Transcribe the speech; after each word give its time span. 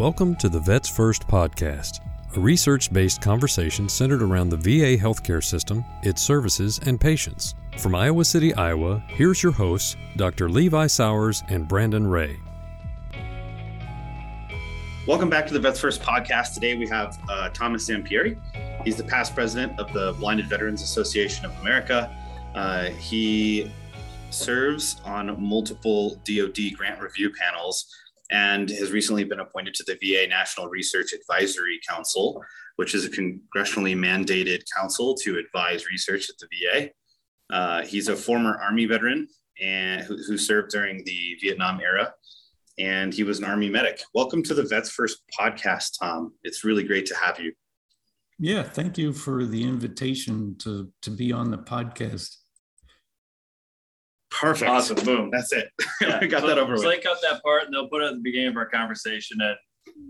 Welcome 0.00 0.34
to 0.36 0.48
the 0.48 0.58
Vets 0.58 0.88
First 0.88 1.28
podcast, 1.28 2.00
a 2.34 2.40
research 2.40 2.90
based 2.90 3.20
conversation 3.20 3.86
centered 3.86 4.22
around 4.22 4.48
the 4.48 4.56
VA 4.56 4.96
healthcare 4.96 5.44
system, 5.44 5.84
its 6.02 6.22
services, 6.22 6.80
and 6.86 6.98
patients. 6.98 7.54
From 7.76 7.94
Iowa 7.94 8.24
City, 8.24 8.54
Iowa, 8.54 9.04
here's 9.08 9.42
your 9.42 9.52
hosts, 9.52 9.98
Dr. 10.16 10.48
Levi 10.48 10.86
Sowers 10.86 11.42
and 11.50 11.68
Brandon 11.68 12.06
Rea. 12.06 12.34
Welcome 15.06 15.28
back 15.28 15.46
to 15.48 15.52
the 15.52 15.60
Vets 15.60 15.78
First 15.78 16.00
podcast. 16.00 16.54
Today 16.54 16.78
we 16.78 16.88
have 16.88 17.18
uh, 17.28 17.50
Thomas 17.50 17.86
Zampieri. 17.86 18.40
He's 18.82 18.96
the 18.96 19.04
past 19.04 19.34
president 19.34 19.78
of 19.78 19.92
the 19.92 20.14
Blinded 20.18 20.46
Veterans 20.46 20.80
Association 20.80 21.44
of 21.44 21.54
America. 21.60 22.10
Uh, 22.54 22.84
he 22.84 23.70
serves 24.30 24.98
on 25.04 25.36
multiple 25.38 26.18
DoD 26.24 26.72
grant 26.74 27.02
review 27.02 27.30
panels 27.38 27.94
and 28.30 28.70
has 28.70 28.92
recently 28.92 29.24
been 29.24 29.40
appointed 29.40 29.74
to 29.74 29.84
the 29.84 29.98
VA 30.00 30.28
National 30.28 30.68
Research 30.68 31.12
Advisory 31.12 31.80
Council, 31.88 32.42
which 32.76 32.94
is 32.94 33.04
a 33.04 33.10
congressionally 33.10 33.96
mandated 33.96 34.62
council 34.76 35.14
to 35.16 35.38
advise 35.38 35.86
research 35.86 36.30
at 36.30 36.36
the 36.38 36.48
VA. 36.52 36.90
Uh, 37.54 37.82
he's 37.82 38.08
a 38.08 38.16
former 38.16 38.56
Army 38.58 38.86
veteran 38.86 39.28
and 39.60 40.02
who, 40.02 40.16
who, 40.16 40.38
served 40.38 40.70
during 40.70 41.02
the 41.04 41.36
Vietnam 41.40 41.80
era, 41.80 42.12
and 42.78 43.12
he 43.12 43.24
was 43.24 43.38
an 43.38 43.44
Army 43.44 43.68
medic. 43.68 44.00
Welcome 44.14 44.42
to 44.44 44.54
the 44.54 44.62
Vets 44.62 44.90
First 44.90 45.22
podcast, 45.38 45.98
Tom. 46.00 46.32
It's 46.44 46.64
really 46.64 46.84
great 46.84 47.06
to 47.06 47.16
have 47.16 47.40
you. 47.40 47.52
Yeah, 48.38 48.62
thank 48.62 48.96
you 48.96 49.12
for 49.12 49.44
the 49.44 49.62
invitation 49.62 50.56
to 50.60 50.90
to 51.02 51.10
be 51.10 51.32
on 51.32 51.50
the 51.50 51.58
podcast. 51.58 52.36
Perfect. 54.30 54.70
Awesome. 54.70 55.04
Boom. 55.04 55.30
That's 55.32 55.52
it. 55.52 55.68
Yeah. 56.00 56.24
got 56.26 56.42
so, 56.42 56.46
that 56.46 56.58
over 56.58 56.76
so 56.76 56.86
with. 56.86 56.96
they 56.96 57.02
cut 57.02 57.18
that 57.22 57.42
part 57.42 57.64
and 57.64 57.74
they'll 57.74 57.88
put 57.88 58.02
it 58.02 58.06
at 58.06 58.14
the 58.14 58.20
beginning 58.20 58.48
of 58.48 58.56
our 58.56 58.68
conversation 58.68 59.38
and 59.40 59.56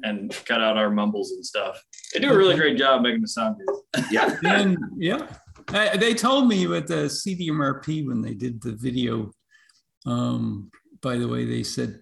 and 0.02 0.45
cut 0.45 0.61
out 0.61 0.77
our 0.77 0.91
mumbles 0.91 1.33
and 1.33 1.45
stuff. 1.45 1.83
They 2.12 2.20
do 2.20 2.30
a 2.30 2.36
really 2.36 2.55
great 2.55 2.77
job 2.77 3.03
making 3.03 3.22
the 3.22 3.28
sound 3.28 3.56
good. 3.58 4.05
Yeah. 4.11 4.36
And 4.45 4.78
yeah, 4.97 5.27
I, 5.69 5.97
they 5.97 6.14
told 6.14 6.48
me 6.48 6.67
with 6.67 6.86
the 6.86 7.06
CDMRP 7.06 8.06
when 8.06 8.20
they 8.22 8.34
did 8.34 8.61
the 8.61 8.72
video. 8.72 9.33
Um, 10.06 10.70
by 11.02 11.17
the 11.17 11.28
way, 11.28 11.45
they 11.45 11.62
said 11.62 12.00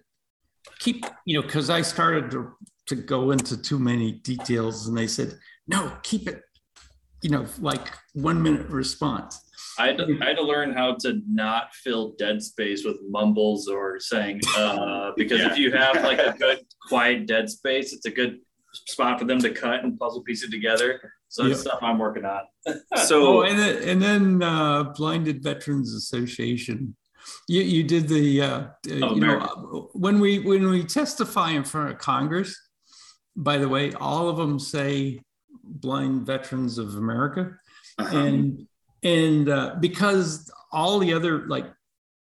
keep 0.79 1.05
you 1.25 1.39
know 1.39 1.45
because 1.45 1.69
I 1.69 1.81
started 1.81 2.31
to 2.31 2.51
to 2.87 2.95
go 2.95 3.31
into 3.31 3.61
too 3.61 3.79
many 3.79 4.13
details, 4.13 4.87
and 4.87 4.97
they 4.97 5.07
said 5.07 5.37
no, 5.69 5.95
keep 6.01 6.27
it, 6.27 6.41
you 7.21 7.29
know, 7.29 7.45
like 7.59 7.87
one 8.13 8.41
minute 8.41 8.67
response. 8.67 9.39
I 9.79 9.87
had, 9.87 9.97
to, 9.97 10.17
I 10.21 10.25
had 10.29 10.37
to 10.37 10.43
learn 10.43 10.73
how 10.73 10.95
to 11.01 11.21
not 11.27 11.73
fill 11.73 12.13
dead 12.17 12.41
space 12.43 12.83
with 12.85 12.97
mumbles 13.09 13.67
or 13.67 13.99
saying 13.99 14.41
uh 14.57 15.11
because 15.17 15.39
Yeah. 15.39 15.51
if 15.51 15.57
you 15.57 15.71
have 15.71 15.95
like 16.03 16.19
a 16.19 16.35
good 16.39 16.59
quiet 16.87 17.25
dead 17.25 17.49
space, 17.49 17.93
it's 17.93 18.05
a 18.05 18.11
good 18.11 18.39
spot 18.73 19.19
for 19.19 19.25
them 19.25 19.39
to 19.39 19.49
cut 19.51 19.83
and 19.83 19.97
puzzle 19.97 20.21
piece 20.21 20.43
it 20.43 20.51
together. 20.51 21.01
So 21.29 21.43
that's 21.43 21.57
Yeah. 21.57 21.71
stuff 21.71 21.79
I'm 21.81 21.97
working 21.99 22.25
on. 22.25 22.41
Oh, 22.91 23.05
So 23.05 23.41
and 23.43 23.57
then, 23.57 23.89
and 23.89 24.01
then 24.01 24.43
uh, 24.43 24.83
Blinded 24.95 25.41
Veterans 25.43 25.93
Association. 25.93 26.95
You, 27.47 27.61
you 27.61 27.83
did 27.83 28.07
the 28.07 28.41
uh, 28.41 28.47
uh, 28.47 28.69
Oh, 29.03 29.15
you 29.15 29.21
know 29.21 29.37
uh, 29.39 29.55
when 29.93 30.19
we 30.19 30.39
when 30.39 30.69
we 30.69 30.83
testify 30.83 31.51
in 31.51 31.63
front 31.63 31.91
of 31.91 31.97
Congress. 31.99 32.51
By 33.35 33.57
the 33.57 33.69
way, 33.69 33.93
all 33.93 34.27
of 34.29 34.37
them 34.37 34.59
say 34.59 35.21
Blind 35.63 36.25
Veterans 36.25 36.77
of 36.77 36.95
America, 36.95 37.57
uh-huh. 37.97 38.17
and 38.17 38.67
and 39.03 39.49
uh, 39.49 39.75
because 39.79 40.51
all 40.71 40.99
the 40.99 41.13
other 41.13 41.47
like 41.47 41.65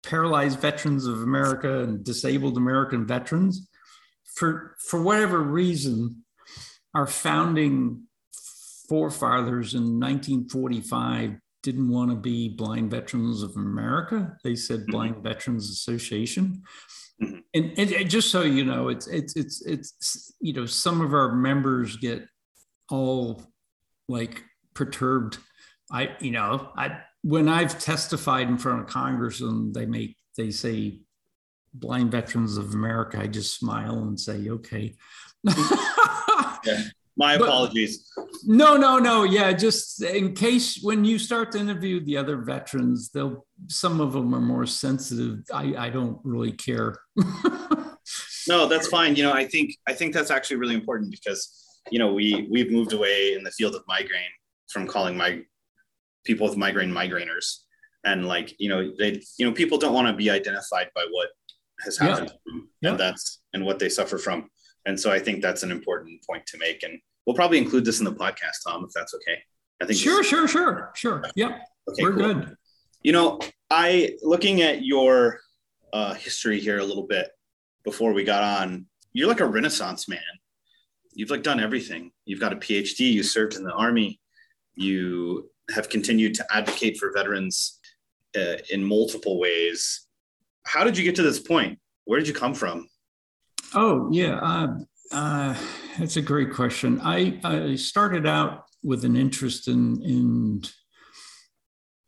paralyzed 0.02 0.60
veterans 0.60 1.06
of 1.06 1.22
America 1.22 1.80
and 1.82 2.04
disabled 2.04 2.56
American 2.56 3.06
veterans, 3.06 3.68
for 4.34 4.76
for 4.80 5.02
whatever 5.02 5.40
reason, 5.40 6.24
our 6.94 7.06
founding 7.06 8.04
forefathers 8.88 9.74
in 9.74 10.00
1945 10.00 11.36
didn't 11.62 11.88
want 11.88 12.10
to 12.10 12.16
be 12.16 12.48
Blind 12.48 12.90
Veterans 12.90 13.42
of 13.42 13.56
America. 13.56 14.36
They 14.44 14.54
said 14.54 14.86
Blind 14.86 15.22
Veterans 15.22 15.68
Association. 15.70 16.62
Mhm. 17.20 17.42
And, 17.52 17.72
and 17.76 17.92
and 17.92 18.10
just 18.10 18.30
so 18.30 18.42
you 18.42 18.64
know, 18.64 18.88
it's 18.88 19.06
it's 19.08 19.34
it's 19.36 19.60
it's 19.66 20.32
you 20.40 20.52
know 20.52 20.66
some 20.66 21.00
of 21.00 21.12
our 21.12 21.34
members 21.34 21.96
get 21.96 22.26
all 22.90 23.42
like 24.08 24.44
perturbed. 24.74 25.38
I 25.90 26.16
you 26.20 26.30
know 26.30 26.70
I 26.76 27.00
when 27.22 27.48
I've 27.48 27.78
testified 27.78 28.48
in 28.48 28.58
front 28.58 28.80
of 28.80 28.86
Congress 28.86 29.40
and 29.40 29.74
they 29.74 29.86
make 29.86 30.16
they 30.36 30.50
say 30.50 31.00
Blind 31.74 32.10
Veterans 32.10 32.56
of 32.56 32.74
America, 32.74 33.18
I 33.20 33.26
just 33.26 33.58
smile 33.58 33.98
and 33.98 34.18
say 34.18 34.48
okay. 34.48 34.94
yeah. 35.44 36.82
my 37.16 37.36
but- 37.36 37.48
apologies. 37.48 38.10
No, 38.44 38.76
no, 38.76 38.98
no. 38.98 39.24
Yeah, 39.24 39.52
just 39.52 40.02
in 40.02 40.34
case 40.34 40.80
when 40.82 41.04
you 41.04 41.18
start 41.18 41.52
to 41.52 41.58
interview 41.58 42.02
the 42.04 42.16
other 42.16 42.36
veterans, 42.36 43.10
they'll 43.10 43.46
some 43.66 44.00
of 44.00 44.12
them 44.12 44.34
are 44.34 44.40
more 44.40 44.66
sensitive. 44.66 45.40
I, 45.52 45.74
I 45.76 45.90
don't 45.90 46.18
really 46.24 46.52
care. 46.52 46.98
No, 48.48 48.66
that's 48.66 48.88
fine. 48.88 49.14
You 49.14 49.24
know, 49.24 49.32
I 49.32 49.46
think 49.46 49.76
I 49.86 49.92
think 49.92 50.14
that's 50.14 50.30
actually 50.30 50.56
really 50.56 50.74
important 50.74 51.10
because 51.10 51.80
you 51.90 51.98
know 51.98 52.12
we 52.14 52.48
we've 52.50 52.72
moved 52.72 52.94
away 52.94 53.34
in 53.34 53.44
the 53.44 53.50
field 53.50 53.74
of 53.74 53.82
migraine 53.86 54.34
from 54.68 54.86
calling 54.86 55.16
my 55.16 55.42
people 56.28 56.46
with 56.48 56.56
migraine 56.56 56.92
migrainers, 56.92 57.46
and 58.04 58.28
like 58.28 58.54
you 58.58 58.68
know 58.68 58.92
they 58.98 59.20
you 59.38 59.44
know 59.46 59.52
people 59.52 59.78
don't 59.78 59.94
want 59.94 60.06
to 60.06 60.12
be 60.14 60.30
identified 60.30 60.88
by 60.94 61.04
what 61.10 61.28
has 61.84 61.98
happened 61.98 62.30
them, 62.46 62.68
Yeah. 62.82 62.90
and 62.90 63.00
that's 63.00 63.40
and 63.54 63.64
what 63.64 63.78
they 63.80 63.88
suffer 63.88 64.18
from, 64.18 64.48
and 64.86 64.98
so 65.00 65.10
I 65.10 65.18
think 65.18 65.42
that's 65.42 65.62
an 65.64 65.72
important 65.72 66.20
point 66.28 66.44
to 66.46 66.58
make, 66.58 66.82
and 66.84 66.94
we'll 67.26 67.34
probably 67.36 67.58
include 67.58 67.84
this 67.84 67.98
in 67.98 68.04
the 68.04 68.12
podcast, 68.14 68.58
Tom, 68.66 68.84
if 68.84 68.90
that's 68.94 69.14
okay. 69.14 69.38
I 69.80 69.86
think 69.86 69.98
sure, 69.98 70.22
sure, 70.22 70.46
sure, 70.48 70.90
sure. 70.94 71.22
Yep, 71.36 71.50
Okay, 71.90 72.02
we're 72.02 72.12
cool. 72.16 72.34
good. 72.34 72.54
You 73.02 73.12
know, 73.12 73.40
I 73.70 74.16
looking 74.22 74.60
at 74.62 74.84
your 74.84 75.40
uh, 75.92 76.14
history 76.14 76.58
here 76.60 76.78
a 76.78 76.84
little 76.84 77.06
bit 77.06 77.28
before 77.84 78.12
we 78.12 78.22
got 78.24 78.42
on. 78.42 78.86
You're 79.14 79.28
like 79.28 79.40
a 79.40 79.46
renaissance 79.46 80.08
man. 80.08 80.20
You've 81.14 81.30
like 81.30 81.42
done 81.42 81.60
everything. 81.60 82.10
You've 82.26 82.40
got 82.40 82.52
a 82.52 82.56
PhD. 82.56 83.00
You 83.12 83.22
served 83.22 83.54
in 83.56 83.62
the 83.64 83.72
army. 83.72 84.20
You 84.74 85.48
have 85.74 85.88
continued 85.88 86.34
to 86.34 86.46
advocate 86.50 86.96
for 86.98 87.12
veterans 87.12 87.78
uh, 88.36 88.56
in 88.70 88.82
multiple 88.84 89.38
ways. 89.38 90.06
How 90.64 90.84
did 90.84 90.96
you 90.96 91.04
get 91.04 91.16
to 91.16 91.22
this 91.22 91.38
point? 91.38 91.78
Where 92.04 92.18
did 92.18 92.28
you 92.28 92.34
come 92.34 92.54
from? 92.54 92.88
Oh 93.74 94.08
yeah, 94.10 94.38
uh, 94.38 94.68
uh, 95.12 95.54
that's 95.98 96.16
a 96.16 96.22
great 96.22 96.52
question. 96.52 97.00
I, 97.02 97.38
I 97.44 97.76
started 97.76 98.26
out 98.26 98.64
with 98.82 99.04
an 99.04 99.16
interest 99.16 99.68
in 99.68 100.02
in. 100.02 100.62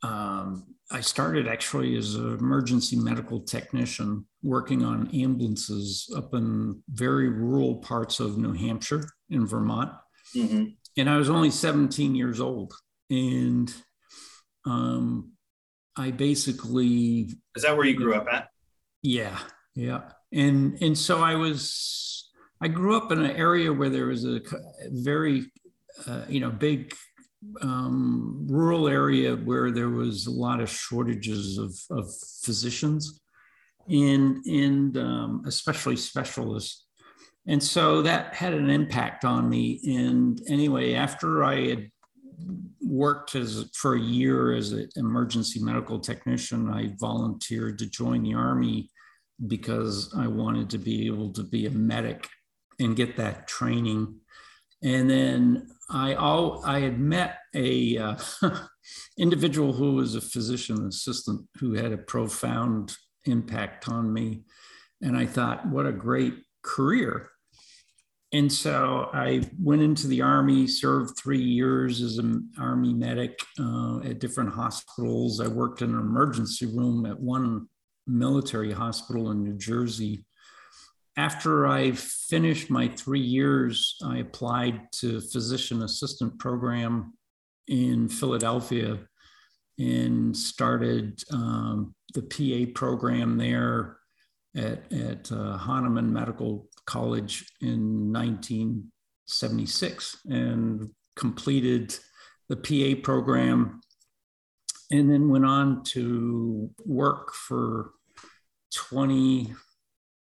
Um, 0.02 0.66
I 0.92 1.02
started 1.02 1.46
actually 1.46 1.96
as 1.96 2.16
an 2.16 2.36
emergency 2.38 2.96
medical 2.96 3.40
technician 3.40 4.26
working 4.42 4.82
on 4.82 5.08
ambulances 5.14 6.12
up 6.16 6.34
in 6.34 6.82
very 6.88 7.28
rural 7.28 7.76
parts 7.76 8.18
of 8.18 8.38
New 8.38 8.52
Hampshire 8.54 9.08
and 9.30 9.48
Vermont. 9.48 9.92
Mhm. 10.34 10.76
and 10.96 11.10
I 11.10 11.16
was 11.16 11.28
only 11.30 11.50
17 11.50 12.14
years 12.14 12.40
old. 12.40 12.72
And 13.10 13.72
um, 14.66 15.32
I 15.96 16.10
basically, 16.10 17.30
Is 17.56 17.62
that 17.62 17.76
where 17.76 17.86
you 17.86 17.96
grew 17.96 18.14
up 18.14 18.26
at? 18.32 18.48
yeah, 19.02 19.38
yeah. 19.74 20.02
And 20.32 20.80
and 20.80 20.96
so 20.96 21.20
I 21.22 21.34
was, 21.34 22.30
I 22.62 22.68
grew 22.68 22.96
up 22.96 23.10
in 23.10 23.20
an 23.24 23.36
area 23.36 23.72
where 23.72 23.88
there 23.88 24.06
was 24.06 24.24
a 24.24 24.40
very, 24.90 25.50
uh, 26.06 26.22
you 26.28 26.40
know, 26.40 26.50
big 26.50 26.94
um, 27.62 28.46
rural 28.48 28.86
area 28.88 29.34
where 29.34 29.70
there 29.70 29.88
was 29.88 30.26
a 30.26 30.30
lot 30.30 30.60
of 30.60 30.68
shortages 30.70 31.58
of, 31.58 31.74
of 31.90 32.06
physicians 32.44 33.20
and 33.88 34.44
and 34.44 34.96
um, 34.98 35.42
especially 35.46 35.96
specialists 35.96 36.86
and 37.46 37.62
so 37.62 38.02
that 38.02 38.34
had 38.34 38.52
an 38.52 38.68
impact 38.68 39.24
on 39.24 39.48
me 39.48 39.80
and 39.86 40.42
anyway 40.48 40.92
after 40.94 41.42
i 41.42 41.68
had 41.68 41.90
worked 42.80 43.34
as 43.34 43.68
for 43.74 43.94
a 43.94 44.00
year 44.00 44.52
as 44.52 44.72
an 44.72 44.88
emergency 44.96 45.60
medical 45.60 45.98
technician. 45.98 46.70
I 46.70 46.94
volunteered 46.98 47.78
to 47.78 47.86
join 47.86 48.22
the 48.22 48.34
army 48.34 48.90
because 49.46 50.12
i 50.16 50.26
wanted 50.26 50.68
to 50.68 50.78
be 50.78 51.06
able 51.06 51.32
to 51.32 51.42
be 51.42 51.66
a 51.66 51.70
medic 51.70 52.28
and 52.78 52.96
get 52.96 53.16
that 53.16 53.46
training. 53.46 54.16
And 54.82 55.08
then 55.08 55.68
i 55.90 56.14
all 56.14 56.62
i 56.64 56.80
had 56.80 56.98
met 56.98 57.38
a 57.54 57.98
uh, 57.98 58.16
individual 59.18 59.72
who 59.72 59.94
was 59.94 60.14
a 60.14 60.20
physician 60.20 60.86
assistant 60.86 61.46
who 61.58 61.74
had 61.74 61.92
a 61.92 61.98
profound 61.98 62.94
impact 63.24 63.88
on 63.88 64.12
me. 64.12 64.42
And 65.02 65.16
i 65.16 65.26
thought 65.26 65.66
what 65.66 65.86
a 65.86 65.92
great 65.92 66.34
career. 66.62 67.29
And 68.32 68.52
so 68.52 69.10
I 69.12 69.42
went 69.58 69.82
into 69.82 70.06
the 70.06 70.22
Army, 70.22 70.68
served 70.68 71.18
three 71.18 71.42
years 71.42 72.00
as 72.00 72.18
an 72.18 72.48
Army 72.58 72.94
medic 72.94 73.40
uh, 73.58 74.00
at 74.04 74.20
different 74.20 74.50
hospitals. 74.50 75.40
I 75.40 75.48
worked 75.48 75.82
in 75.82 75.90
an 75.90 75.98
emergency 75.98 76.66
room 76.66 77.06
at 77.06 77.18
one 77.18 77.68
military 78.06 78.72
hospital 78.72 79.30
in 79.30 79.42
New 79.42 79.56
Jersey. 79.56 80.24
after 81.16 81.66
I 81.66 81.92
finished 81.92 82.70
my 82.70 82.88
three 82.88 83.20
years, 83.20 83.96
I 84.04 84.18
applied 84.18 84.80
to 85.00 85.20
physician 85.20 85.82
assistant 85.82 86.38
program 86.38 87.14
in 87.66 88.08
Philadelphia 88.08 88.98
and 89.78 90.36
started 90.36 91.20
um, 91.32 91.94
the 92.14 92.22
PA 92.22 92.70
program 92.74 93.36
there 93.36 93.98
at, 94.56 94.90
at 94.92 95.30
uh, 95.32 95.56
Hahnemann 95.56 96.12
Medical 96.12 96.68
College 96.90 97.46
in 97.60 98.12
1976 98.12 100.18
and 100.28 100.90
completed 101.14 101.96
the 102.48 102.56
PA 102.56 103.00
program 103.00 103.80
and 104.90 105.08
then 105.08 105.28
went 105.28 105.44
on 105.44 105.84
to 105.84 106.68
work 106.84 107.32
for 107.32 107.92
20, 108.74 109.54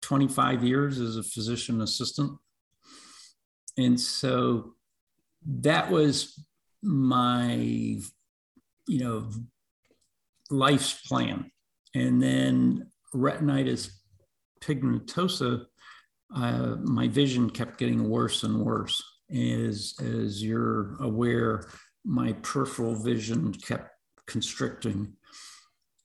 25 0.02 0.64
years 0.66 1.00
as 1.00 1.16
a 1.16 1.24
physician 1.24 1.80
assistant. 1.80 2.38
And 3.78 3.98
so 3.98 4.74
that 5.62 5.90
was 5.90 6.38
my, 6.84 7.56
you 7.56 9.00
know, 9.00 9.30
life's 10.50 11.00
plan. 11.08 11.50
And 11.96 12.22
then 12.22 12.92
retinitis 13.16 13.90
pigmentosa, 14.62 15.68
uh, 16.34 16.76
my 16.82 17.08
vision 17.08 17.50
kept 17.50 17.78
getting 17.78 18.10
worse 18.10 18.44
and 18.44 18.60
worse. 18.60 19.02
As, 19.30 19.94
as 20.00 20.44
you're 20.44 20.96
aware, 21.02 21.68
my 22.06 22.34
peripheral 22.34 22.96
vision 22.96 23.54
kept 23.54 23.92
constricting. 24.26 25.14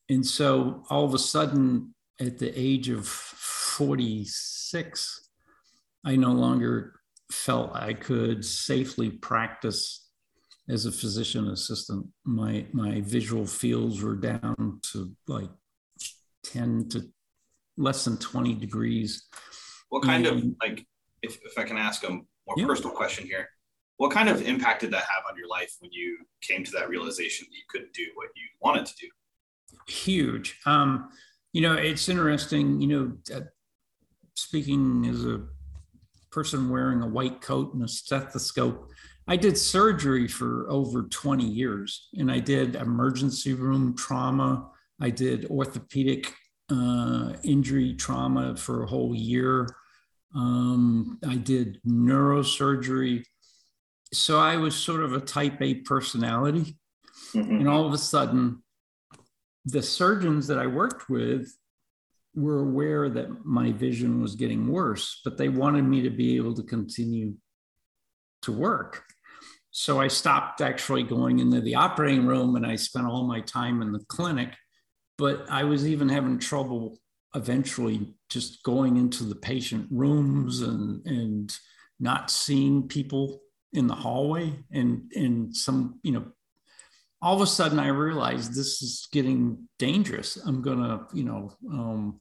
And 0.09 0.27
so 0.27 0.83
all 0.91 1.05
of 1.05 1.15
a 1.15 1.19
sudden, 1.19 1.95
at 2.21 2.39
the 2.39 2.53
age 2.59 2.89
of 2.89 3.07
46, 3.07 5.29
I 6.05 6.17
no 6.17 6.33
longer 6.33 6.95
felt 7.31 7.75
I 7.75 7.95
could 7.95 8.45
safely 8.45 9.11
practice 9.11 10.09
as 10.69 10.87
a 10.87 10.93
physician 10.93 11.49
assistant. 11.49 12.07
My 12.25 12.67
my 12.73 13.01
visual 13.01 13.47
fields 13.47 14.03
were 14.03 14.17
down 14.17 14.81
to 14.93 15.13
like 15.27 15.51
10 16.45 16.89
to 16.91 17.09
less 17.77 18.05
than 18.05 18.19
20 18.19 18.55
degrees. 18.55 19.27
What 19.93 20.05
kind 20.05 20.27
and, 20.27 20.39
of 20.39 20.57
like 20.63 20.87
if, 21.21 21.39
if 21.45 21.59
I 21.59 21.65
can 21.65 21.77
ask 21.77 22.03
a 22.03 22.09
more 22.09 22.25
yeah. 22.57 22.67
personal 22.67 22.93
question 22.93 23.27
here, 23.27 23.47
what 23.99 24.11
kind 24.11 24.31
of 24.31 24.41
impact 24.41 24.81
did 24.81 24.91
that 24.93 25.03
have 25.03 25.25
on 25.31 25.37
your 25.37 25.49
life 25.49 25.77
when 25.81 25.93
you 25.93 26.17
came 26.41 26.65
to 26.65 26.71
that 26.71 26.89
realization 26.89 27.47
that 27.51 27.55
you 27.55 27.63
couldn't 27.69 27.93
do 27.93 28.07
what 28.15 28.29
you 28.35 28.45
wanted 28.63 28.87
to 28.87 28.95
do? 28.99 29.09
Huge. 29.89 30.59
Um, 30.65 31.11
you 31.53 31.61
know, 31.61 31.75
it's 31.75 32.09
interesting, 32.09 32.81
you 32.81 32.87
know, 32.89 33.37
uh, 33.37 33.41
speaking 34.35 35.05
as 35.11 35.27
a 35.27 35.43
person 36.31 36.71
wearing 36.71 37.03
a 37.03 37.07
white 37.07 37.43
coat 37.43 37.75
and 37.75 37.85
a 37.85 37.89
stethoscope, 37.89 38.89
I 39.29 39.37
did 39.37 39.59
surgery 39.59 40.27
for 40.27 40.71
over 40.71 41.03
20 41.03 41.45
years 41.45 42.09
and 42.15 42.33
I 42.33 42.39
did 42.39 42.77
emergency 42.77 43.53
room 43.53 43.95
trauma. 43.95 44.71
I 45.03 45.11
did 45.11 45.51
orthopedic 45.51 46.33
uh, 46.71 47.35
injury 47.45 47.93
trauma 47.93 48.57
for 48.57 48.85
a 48.85 48.87
whole 48.87 49.15
year. 49.15 49.69
Um, 50.35 51.19
I 51.27 51.37
did 51.37 51.81
neurosurgery. 51.87 53.25
So 54.13 54.39
I 54.39 54.57
was 54.57 54.75
sort 54.75 55.03
of 55.03 55.13
a 55.13 55.21
type 55.21 55.61
A 55.61 55.75
personality. 55.75 56.77
Mm-hmm. 57.35 57.57
And 57.57 57.69
all 57.69 57.87
of 57.87 57.93
a 57.93 57.99
sudden, 57.99 58.63
the 59.65 59.83
surgeons 59.83 60.47
that 60.49 60.59
I 60.59 60.67
worked 60.67 61.09
with 61.09 61.55
were 62.35 62.61
aware 62.61 63.09
that 63.11 63.45
my 63.45 63.73
vision 63.73 64.23
was 64.23 64.35
getting 64.35 64.69
worse, 64.69 65.21
but 65.25 65.37
they 65.37 65.49
wanted 65.49 65.83
me 65.83 66.03
to 66.03 66.11
be 66.11 66.37
able 66.37 66.55
to 66.55 66.63
continue 66.63 67.35
to 68.43 68.53
work. 68.53 69.05
So 69.71 70.01
I 70.01 70.09
stopped 70.09 70.61
actually 70.61 71.03
going 71.03 71.39
into 71.39 71.61
the 71.61 71.77
operating 71.77 72.27
room 72.27 72.57
and 72.57 72.67
I 72.67 72.77
spent 72.77 73.07
all 73.07 73.27
my 73.27 73.41
time 73.41 73.81
in 73.83 73.93
the 73.93 74.05
clinic. 74.09 74.55
But 75.19 75.47
I 75.51 75.65
was 75.65 75.87
even 75.87 76.09
having 76.09 76.39
trouble 76.39 76.99
eventually 77.35 78.15
just 78.33 78.63
going 78.63 78.97
into 78.97 79.25
the 79.25 79.35
patient 79.35 79.87
rooms 79.91 80.63
and, 80.63 81.05
and 81.07 81.55
not 82.01 82.31
seeing 82.31 82.89
people 82.89 83.41
in 83.73 83.87
the 83.87 83.95
hallway 83.95 84.53
and, 84.71 85.11
and 85.15 85.55
some, 85.57 86.01
you 86.03 86.13
know, 86.13 86.25
all 87.21 87.37
of 87.37 87.41
a 87.41 87.47
sudden 87.47 87.79
I 87.79 87.89
realized 87.89 88.51
this 88.51 88.83
is 88.83 89.09
getting 89.13 89.69
dangerous. 89.79 90.37
I'm 90.37 90.61
gonna, 90.61 91.07
you 91.13 91.25
know, 91.25 91.53
um, 91.71 92.21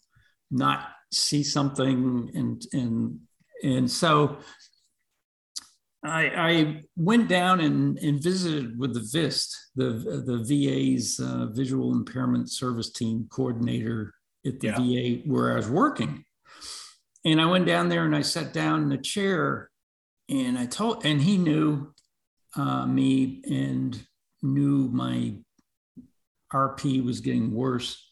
not 0.52 0.90
see 1.12 1.44
something 1.44 2.30
and 2.36 2.62
and 2.74 3.19
and 3.63 3.90
so 3.90 4.38
I, 6.04 6.31
I 6.36 6.81
went 6.96 7.30
down 7.30 7.60
and, 7.60 7.98
and 8.00 8.22
visited 8.22 8.78
with 8.78 8.94
the 8.94 9.08
VIST, 9.12 9.56
the 9.75 9.92
the 10.25 10.44
VA's 10.44 11.19
uh, 11.19 11.48
visual 11.52 11.94
impairment 11.94 12.52
service 12.52 12.92
team 12.92 13.28
coordinator 13.31 14.13
at 14.45 14.59
the 14.59 14.67
yeah. 14.67 15.19
VA 15.19 15.29
where 15.29 15.53
I 15.53 15.55
was 15.55 15.69
working, 15.69 16.25
and 17.25 17.41
I 17.41 17.45
went 17.45 17.65
down 17.65 17.89
there 17.89 18.05
and 18.05 18.15
I 18.15 18.21
sat 18.21 18.53
down 18.53 18.83
in 18.83 18.91
a 18.91 19.01
chair, 19.01 19.69
and 20.29 20.57
I 20.57 20.65
told 20.65 21.05
and 21.05 21.21
he 21.21 21.38
knew 21.38 21.93
uh, 22.55 22.85
me 22.85 23.41
and 23.49 24.01
knew 24.41 24.89
my 24.89 25.35
RP 26.53 27.03
was 27.03 27.21
getting 27.21 27.53
worse. 27.53 28.11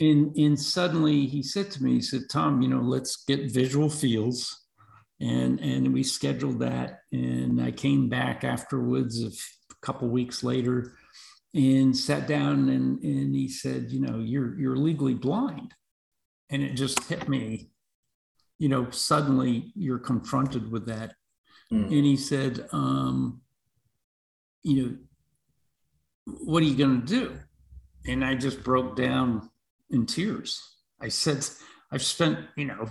And, 0.00 0.34
and 0.36 0.58
suddenly 0.58 1.26
he 1.26 1.42
said 1.42 1.70
to 1.72 1.82
me, 1.82 1.94
he 1.94 2.00
said, 2.00 2.22
Tom, 2.30 2.62
you 2.62 2.68
know, 2.68 2.80
let's 2.80 3.22
get 3.24 3.52
visual 3.52 3.90
fields. 3.90 4.64
And, 5.20 5.60
and 5.60 5.92
we 5.92 6.02
scheduled 6.02 6.60
that. 6.60 7.00
And 7.12 7.60
I 7.60 7.70
came 7.70 8.08
back 8.08 8.42
afterwards 8.42 9.22
a 9.22 9.30
couple 9.86 10.08
weeks 10.08 10.42
later 10.42 10.94
and 11.54 11.96
sat 11.96 12.28
down 12.28 12.68
and, 12.68 13.02
and 13.02 13.34
he 13.34 13.48
said, 13.48 13.90
you 13.90 14.00
know, 14.00 14.18
you're, 14.18 14.58
you're 14.58 14.76
legally 14.76 15.14
blind. 15.14 15.74
And 16.50 16.62
it 16.62 16.74
just 16.74 17.02
hit 17.04 17.28
me, 17.28 17.70
you 18.58 18.68
know, 18.68 18.90
suddenly 18.90 19.72
you're 19.74 19.98
confronted 19.98 20.70
with 20.70 20.86
that. 20.86 21.14
Mm. 21.72 21.84
And 21.86 22.04
he 22.04 22.16
said, 22.16 22.68
um, 22.72 23.40
you 24.62 24.82
know, 24.82 24.96
what 26.44 26.62
are 26.62 26.66
you 26.66 26.76
going 26.76 27.00
to 27.00 27.06
do? 27.06 27.38
And 28.06 28.24
I 28.24 28.34
just 28.34 28.62
broke 28.62 28.96
down 28.96 29.50
in 29.90 30.06
tears. 30.06 30.60
I 31.00 31.08
said, 31.08 31.46
I've 31.92 32.02
spent, 32.02 32.38
you 32.56 32.66
know, 32.66 32.88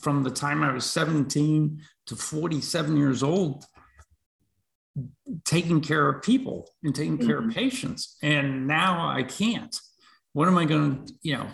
from 0.00 0.22
the 0.22 0.30
time 0.30 0.62
I 0.62 0.72
was 0.72 0.84
17 0.86 1.80
to 2.06 2.16
47 2.16 2.96
years 2.96 3.22
old, 3.22 3.64
taking 5.44 5.80
care 5.80 6.08
of 6.08 6.22
people 6.22 6.70
and 6.82 6.94
taking 6.94 7.18
care 7.18 7.40
mm-hmm. 7.40 7.50
of 7.50 7.54
patients. 7.54 8.16
And 8.22 8.66
now 8.66 9.08
I 9.08 9.22
can't. 9.22 9.74
What 10.32 10.48
am 10.48 10.58
I 10.58 10.64
going 10.64 11.06
to, 11.06 11.12
you 11.22 11.36
know? 11.36 11.48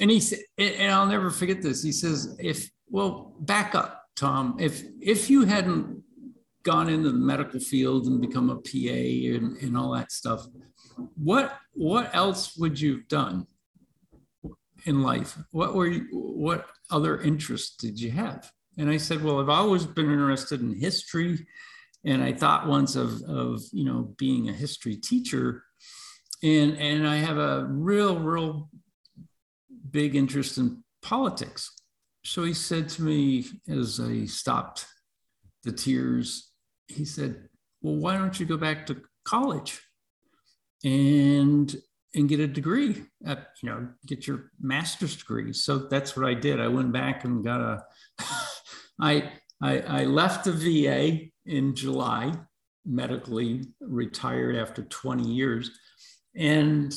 And 0.00 0.10
he 0.10 0.20
said, 0.20 0.40
and 0.58 0.92
I'll 0.92 1.06
never 1.06 1.30
forget 1.30 1.62
this. 1.62 1.82
He 1.82 1.92
says, 1.92 2.36
if, 2.40 2.68
well, 2.88 3.34
back 3.40 3.74
up, 3.74 4.04
Tom. 4.16 4.56
If 4.60 4.82
if 5.00 5.28
you 5.30 5.44
hadn't 5.44 6.02
gone 6.62 6.88
into 6.88 7.10
the 7.10 7.18
medical 7.18 7.60
field 7.60 8.06
and 8.06 8.20
become 8.20 8.50
a 8.50 8.56
PA 8.56 9.36
and, 9.36 9.56
and 9.58 9.76
all 9.76 9.92
that 9.92 10.12
stuff, 10.12 10.46
what 11.16 11.58
what 11.72 12.14
else 12.14 12.56
would 12.56 12.80
you 12.80 12.96
have 12.96 13.08
done 13.08 13.46
in 14.84 15.02
life? 15.02 15.36
What 15.50 15.74
were 15.74 15.86
you, 15.86 16.06
what 16.12 16.66
other 16.90 17.20
interests 17.20 17.76
did 17.76 18.00
you 18.00 18.10
have? 18.12 18.50
And 18.78 18.90
I 18.90 18.96
said, 18.96 19.22
well, 19.22 19.40
I've 19.40 19.48
always 19.48 19.86
been 19.86 20.10
interested 20.10 20.60
in 20.60 20.78
history, 20.78 21.46
and 22.04 22.22
I 22.22 22.32
thought 22.32 22.66
once 22.66 22.96
of 22.96 23.22
of 23.22 23.62
you 23.72 23.84
know 23.84 24.14
being 24.18 24.48
a 24.48 24.52
history 24.52 24.96
teacher, 24.96 25.64
and 26.42 26.76
and 26.76 27.06
I 27.06 27.16
have 27.16 27.38
a 27.38 27.66
real 27.68 28.18
real 28.18 28.68
big 29.90 30.16
interest 30.16 30.58
in 30.58 30.82
politics. 31.02 31.70
So 32.24 32.44
he 32.44 32.54
said 32.54 32.88
to 32.90 33.02
me 33.02 33.44
as 33.68 34.00
I 34.00 34.24
stopped 34.24 34.86
the 35.62 35.72
tears 35.72 36.54
he 36.88 37.04
said, 37.04 37.48
Well, 37.82 37.96
why 37.96 38.16
don't 38.16 38.38
you 38.38 38.46
go 38.46 38.56
back 38.56 38.86
to 38.86 39.02
college 39.24 39.80
and 40.84 41.74
and 42.16 42.28
get 42.28 42.38
a 42.38 42.46
degree 42.46 43.02
at, 43.26 43.48
you 43.60 43.68
know, 43.68 43.88
get 44.06 44.28
your 44.28 44.52
master's 44.60 45.16
degree. 45.16 45.52
So 45.52 45.78
that's 45.78 46.16
what 46.16 46.24
I 46.26 46.34
did. 46.34 46.60
I 46.60 46.68
went 46.68 46.92
back 46.92 47.24
and 47.24 47.44
got 47.44 47.60
a 47.60 47.84
I 49.00 49.32
I, 49.62 49.78
I 49.80 50.04
left 50.04 50.44
the 50.44 50.52
VA 50.52 51.30
in 51.46 51.74
July, 51.74 52.32
medically 52.84 53.62
retired 53.80 54.56
after 54.56 54.82
20 54.82 55.24
years. 55.24 55.70
And 56.36 56.94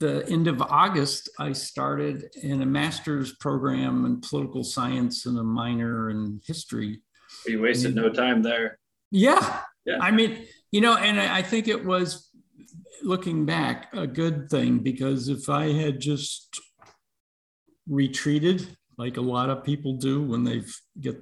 the 0.00 0.26
end 0.28 0.48
of 0.48 0.60
August, 0.62 1.30
I 1.38 1.52
started 1.52 2.24
in 2.42 2.62
a 2.62 2.66
master's 2.66 3.34
program 3.36 4.04
in 4.04 4.20
political 4.20 4.64
science 4.64 5.26
and 5.26 5.38
a 5.38 5.44
minor 5.44 6.10
in 6.10 6.40
history 6.46 7.00
you 7.46 7.60
wasted 7.60 7.94
no 7.94 8.10
time 8.10 8.42
there. 8.42 8.78
Yeah. 9.10 9.60
Yeah. 9.84 9.98
I 10.00 10.10
mean, 10.10 10.46
you 10.70 10.80
know, 10.80 10.96
and 10.96 11.20
I 11.20 11.42
think 11.42 11.68
it 11.68 11.84
was 11.84 12.30
looking 13.02 13.44
back 13.44 13.92
a 13.92 14.06
good 14.06 14.48
thing 14.48 14.78
because 14.78 15.28
if 15.28 15.48
I 15.48 15.72
had 15.72 16.00
just 16.00 16.60
retreated 17.88 18.76
like 18.96 19.16
a 19.16 19.22
lot 19.22 19.50
of 19.50 19.64
people 19.64 19.96
do 19.96 20.22
when 20.22 20.44
they 20.44 20.62
get 21.00 21.20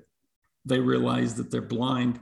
they 0.65 0.81
realize 0.81 1.35
that 1.35 1.51
they're 1.51 1.63
blind 1.63 2.21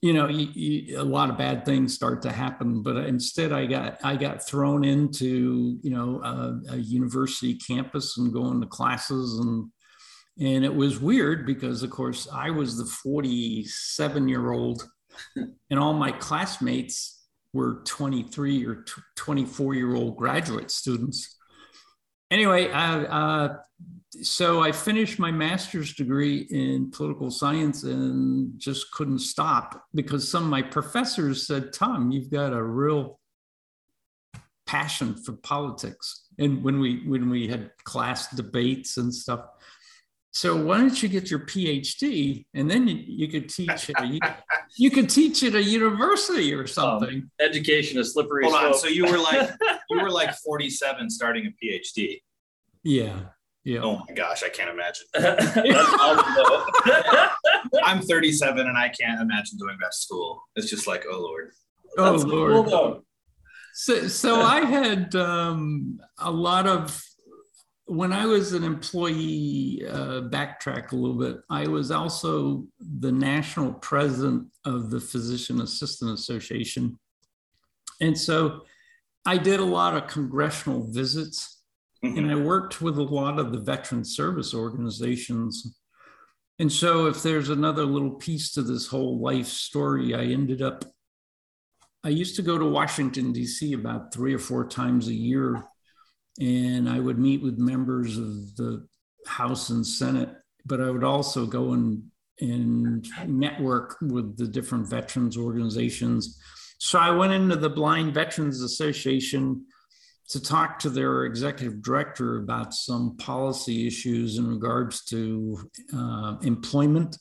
you 0.00 0.12
know 0.12 0.28
you, 0.28 0.48
you, 0.54 1.00
a 1.00 1.02
lot 1.02 1.30
of 1.30 1.38
bad 1.38 1.64
things 1.64 1.94
start 1.94 2.22
to 2.22 2.30
happen 2.30 2.82
but 2.82 2.96
instead 2.96 3.52
i 3.52 3.66
got 3.66 3.98
i 4.04 4.14
got 4.16 4.46
thrown 4.46 4.84
into 4.84 5.78
you 5.82 5.90
know 5.90 6.20
a, 6.22 6.74
a 6.74 6.76
university 6.76 7.54
campus 7.54 8.16
and 8.18 8.32
going 8.32 8.60
to 8.60 8.66
classes 8.66 9.38
and 9.40 9.70
and 10.40 10.64
it 10.64 10.74
was 10.74 11.00
weird 11.00 11.44
because 11.46 11.82
of 11.82 11.90
course 11.90 12.28
i 12.32 12.48
was 12.48 12.76
the 12.76 12.84
47 12.84 14.28
year 14.28 14.52
old 14.52 14.88
and 15.70 15.78
all 15.78 15.94
my 15.94 16.12
classmates 16.12 17.18
were 17.52 17.82
23 17.84 18.66
or 18.66 18.84
24 19.16 19.74
year 19.74 19.94
old 19.94 20.16
graduate 20.16 20.70
students. 20.70 21.36
Anyway 22.30 22.70
uh, 22.70 23.00
uh, 23.02 23.56
so 24.10 24.62
I 24.62 24.72
finished 24.72 25.18
my 25.18 25.30
master's 25.30 25.92
degree 25.94 26.46
in 26.50 26.90
political 26.90 27.30
science 27.30 27.82
and 27.82 28.58
just 28.58 28.90
couldn't 28.92 29.18
stop 29.18 29.84
because 29.94 30.30
some 30.30 30.44
of 30.44 30.50
my 30.50 30.62
professors 30.62 31.46
said, 31.46 31.72
Tom, 31.72 32.10
you've 32.10 32.30
got 32.30 32.54
a 32.54 32.62
real 32.62 33.20
passion 34.66 35.14
for 35.14 35.32
politics. 35.32 36.26
And 36.38 36.62
when 36.62 36.80
we 36.80 37.02
when 37.06 37.28
we 37.28 37.48
had 37.48 37.70
class 37.84 38.30
debates 38.34 38.96
and 38.96 39.12
stuff. 39.12 39.40
So 40.30 40.54
why 40.54 40.78
don't 40.78 41.02
you 41.02 41.08
get 41.08 41.30
your 41.30 41.40
PhD 41.40 42.44
and 42.54 42.70
then 42.70 42.86
you, 42.86 43.02
you 43.04 43.28
could 43.28 43.48
teach 43.48 43.90
at 43.90 44.00
a, 44.00 44.20
you 44.76 44.90
could 44.90 45.10
teach 45.10 45.42
at 45.42 45.54
a 45.54 45.62
university 45.62 46.54
or 46.54 46.66
something. 46.66 47.08
Um, 47.08 47.30
education 47.40 47.98
is 47.98 48.12
slippery. 48.12 48.44
Hold 48.44 48.54
on. 48.54 48.74
So 48.74 48.86
you 48.86 49.06
were 49.06 49.18
like 49.18 49.50
you 49.90 50.00
were 50.00 50.10
like 50.10 50.34
47 50.34 51.10
starting 51.10 51.46
a 51.46 51.64
PhD. 51.64 52.20
Yeah. 52.84 53.20
Yeah. 53.64 53.80
Oh 53.82 54.02
my 54.08 54.14
gosh, 54.14 54.42
I 54.42 54.48
can't 54.48 54.70
imagine. 54.70 55.06
I'm 57.84 58.00
37 58.02 58.66
and 58.66 58.78
I 58.78 58.88
can't 58.88 59.20
imagine 59.20 59.58
going 59.58 59.76
back 59.78 59.90
to 59.90 59.96
school. 59.96 60.42
It's 60.56 60.70
just 60.70 60.86
like, 60.86 61.04
oh 61.10 61.20
Lord. 61.20 61.50
Oh 61.98 62.12
That's 62.12 62.24
Lord. 62.24 62.66
Cool, 62.66 63.04
so, 63.74 64.08
so 64.08 64.40
I 64.40 64.64
had 64.64 65.14
um, 65.14 66.00
a 66.18 66.30
lot 66.30 66.66
of 66.66 66.98
when 67.88 68.12
I 68.12 68.26
was 68.26 68.52
an 68.52 68.64
employee, 68.64 69.82
uh, 69.88 70.20
backtrack 70.28 70.92
a 70.92 70.96
little 70.96 71.18
bit, 71.18 71.40
I 71.48 71.66
was 71.68 71.90
also 71.90 72.66
the 72.78 73.10
national 73.10 73.72
president 73.74 74.48
of 74.66 74.90
the 74.90 75.00
Physician 75.00 75.62
Assistant 75.62 76.12
Association. 76.12 76.98
And 78.02 78.16
so 78.16 78.60
I 79.24 79.38
did 79.38 79.60
a 79.60 79.64
lot 79.64 79.96
of 79.96 80.06
congressional 80.06 80.92
visits 80.92 81.57
Mm-hmm. 82.04 82.18
And 82.18 82.30
I 82.30 82.36
worked 82.36 82.80
with 82.80 82.98
a 82.98 83.02
lot 83.02 83.38
of 83.38 83.52
the 83.52 83.58
veteran 83.58 84.04
service 84.04 84.54
organizations. 84.54 85.78
And 86.60 86.72
so, 86.72 87.06
if 87.06 87.22
there's 87.22 87.50
another 87.50 87.84
little 87.84 88.12
piece 88.12 88.52
to 88.52 88.62
this 88.62 88.86
whole 88.86 89.20
life 89.20 89.46
story, 89.46 90.14
I 90.14 90.24
ended 90.24 90.62
up, 90.62 90.84
I 92.04 92.08
used 92.10 92.36
to 92.36 92.42
go 92.42 92.58
to 92.58 92.64
Washington, 92.64 93.32
D.C. 93.32 93.72
about 93.72 94.12
three 94.12 94.34
or 94.34 94.38
four 94.38 94.66
times 94.66 95.08
a 95.08 95.14
year. 95.14 95.64
And 96.40 96.88
I 96.88 97.00
would 97.00 97.18
meet 97.18 97.42
with 97.42 97.58
members 97.58 98.16
of 98.16 98.54
the 98.56 98.86
House 99.26 99.70
and 99.70 99.84
Senate, 99.84 100.30
but 100.64 100.80
I 100.80 100.90
would 100.90 101.04
also 101.04 101.46
go 101.46 101.72
and, 101.72 102.02
and 102.40 103.08
network 103.26 103.96
with 104.00 104.36
the 104.36 104.46
different 104.46 104.88
veterans 104.88 105.36
organizations. 105.36 106.40
So 106.78 107.00
I 107.00 107.10
went 107.10 107.32
into 107.32 107.56
the 107.56 107.70
Blind 107.70 108.14
Veterans 108.14 108.62
Association 108.62 109.66
to 110.28 110.42
talk 110.42 110.78
to 110.78 110.90
their 110.90 111.24
executive 111.24 111.82
director 111.82 112.36
about 112.36 112.74
some 112.74 113.16
policy 113.16 113.86
issues 113.86 114.38
in 114.38 114.46
regards 114.46 115.04
to 115.06 115.58
uh, 115.94 116.36
employment 116.42 117.16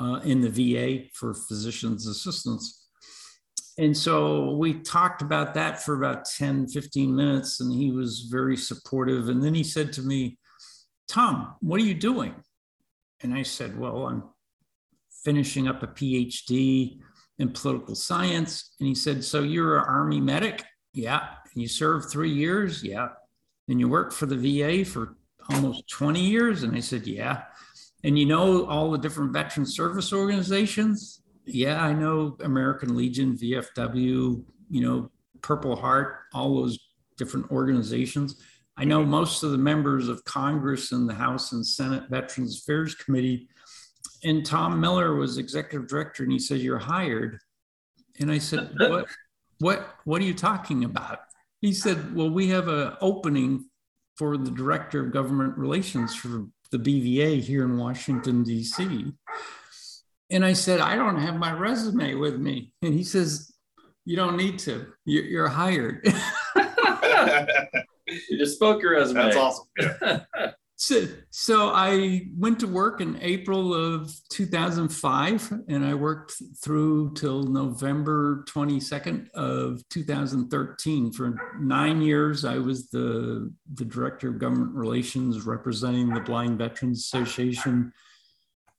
uh, 0.00 0.20
in 0.24 0.40
the 0.40 0.48
VA 0.48 1.08
for 1.14 1.34
physicians' 1.34 2.06
assistants. 2.06 2.88
And 3.78 3.96
so 3.96 4.52
we 4.52 4.74
talked 4.74 5.22
about 5.22 5.54
that 5.54 5.82
for 5.82 5.94
about 5.94 6.24
10, 6.24 6.68
15 6.68 7.14
minutes, 7.14 7.60
and 7.60 7.72
he 7.72 7.90
was 7.90 8.28
very 8.30 8.56
supportive. 8.56 9.28
And 9.28 9.42
then 9.42 9.54
he 9.54 9.64
said 9.64 9.92
to 9.94 10.02
me, 10.02 10.38
Tom, 11.08 11.54
what 11.60 11.80
are 11.80 11.84
you 11.84 11.94
doing? 11.94 12.34
And 13.22 13.34
I 13.34 13.42
said, 13.42 13.78
Well, 13.78 14.06
I'm 14.06 14.24
finishing 15.24 15.68
up 15.68 15.82
a 15.82 15.86
PhD 15.86 16.98
in 17.38 17.50
political 17.50 17.94
science. 17.94 18.74
And 18.80 18.88
he 18.88 18.94
said, 18.94 19.22
So 19.22 19.42
you're 19.42 19.78
an 19.78 19.84
Army 19.84 20.20
medic? 20.20 20.64
Yeah. 20.92 21.28
You 21.54 21.68
served 21.68 22.10
three 22.10 22.32
years? 22.32 22.82
Yeah. 22.82 23.08
And 23.68 23.78
you 23.78 23.88
worked 23.88 24.12
for 24.12 24.26
the 24.26 24.36
VA 24.36 24.84
for 24.84 25.16
almost 25.50 25.88
20 25.88 26.20
years? 26.20 26.62
And 26.62 26.76
I 26.76 26.80
said, 26.80 27.06
Yeah. 27.06 27.42
And 28.04 28.18
you 28.18 28.26
know 28.26 28.66
all 28.66 28.90
the 28.90 28.98
different 28.98 29.32
veteran 29.32 29.64
service 29.64 30.12
organizations? 30.12 31.22
Yeah, 31.44 31.82
I 31.82 31.92
know 31.92 32.36
American 32.40 32.96
Legion, 32.96 33.36
VFW, 33.36 34.44
you 34.70 34.80
know, 34.80 35.10
Purple 35.40 35.76
Heart, 35.76 36.20
all 36.32 36.62
those 36.62 36.78
different 37.16 37.50
organizations. 37.50 38.40
I 38.76 38.84
know 38.84 39.04
most 39.04 39.42
of 39.42 39.50
the 39.50 39.58
members 39.58 40.08
of 40.08 40.24
Congress 40.24 40.92
and 40.92 41.08
the 41.08 41.14
House 41.14 41.52
and 41.52 41.66
Senate 41.66 42.04
Veterans 42.08 42.60
Affairs 42.60 42.94
Committee. 42.94 43.48
And 44.24 44.46
Tom 44.46 44.80
Miller 44.80 45.14
was 45.14 45.38
executive 45.38 45.88
director, 45.88 46.22
and 46.22 46.32
he 46.32 46.38
said, 46.38 46.60
You're 46.60 46.78
hired. 46.78 47.38
And 48.18 48.30
I 48.30 48.38
said, 48.38 48.72
What? 48.78 49.06
What, 49.58 49.94
what 50.04 50.20
are 50.20 50.24
you 50.24 50.34
talking 50.34 50.82
about? 50.82 51.20
He 51.62 51.72
said, 51.72 52.14
Well, 52.14 52.28
we 52.28 52.48
have 52.48 52.68
an 52.68 52.92
opening 53.00 53.70
for 54.16 54.36
the 54.36 54.50
director 54.50 55.00
of 55.00 55.12
government 55.12 55.56
relations 55.56 56.14
for 56.14 56.46
the 56.70 56.78
BVA 56.78 57.40
here 57.40 57.64
in 57.64 57.78
Washington, 57.78 58.42
D.C. 58.42 59.12
And 60.30 60.44
I 60.44 60.52
said, 60.52 60.80
I 60.80 60.96
don't 60.96 61.18
have 61.18 61.36
my 61.36 61.52
resume 61.52 62.14
with 62.16 62.38
me. 62.38 62.74
And 62.82 62.92
he 62.92 63.04
says, 63.04 63.54
You 64.04 64.16
don't 64.16 64.36
need 64.36 64.58
to, 64.60 64.86
you're, 65.04 65.48
hired. 65.48 66.00
you 68.28 68.38
just 68.38 68.56
spoke 68.56 68.82
your 68.82 68.92
resume. 68.92 69.22
That's 69.22 69.36
awesome. 69.36 69.66
So, 70.82 71.06
so 71.30 71.68
I 71.68 72.26
went 72.36 72.58
to 72.58 72.66
work 72.66 73.00
in 73.00 73.16
April 73.22 73.72
of 73.72 74.12
2005, 74.30 75.52
and 75.68 75.84
I 75.84 75.94
worked 75.94 76.34
through 76.60 77.14
till 77.14 77.44
November 77.44 78.44
22nd 78.48 79.30
of 79.30 79.88
2013. 79.90 81.12
For 81.12 81.36
nine 81.60 82.02
years, 82.02 82.44
I 82.44 82.58
was 82.58 82.90
the, 82.90 83.52
the 83.74 83.84
director 83.84 84.30
of 84.30 84.40
government 84.40 84.74
relations 84.74 85.46
representing 85.46 86.12
the 86.12 86.18
Blind 86.18 86.58
Veterans 86.58 86.98
Association 86.98 87.92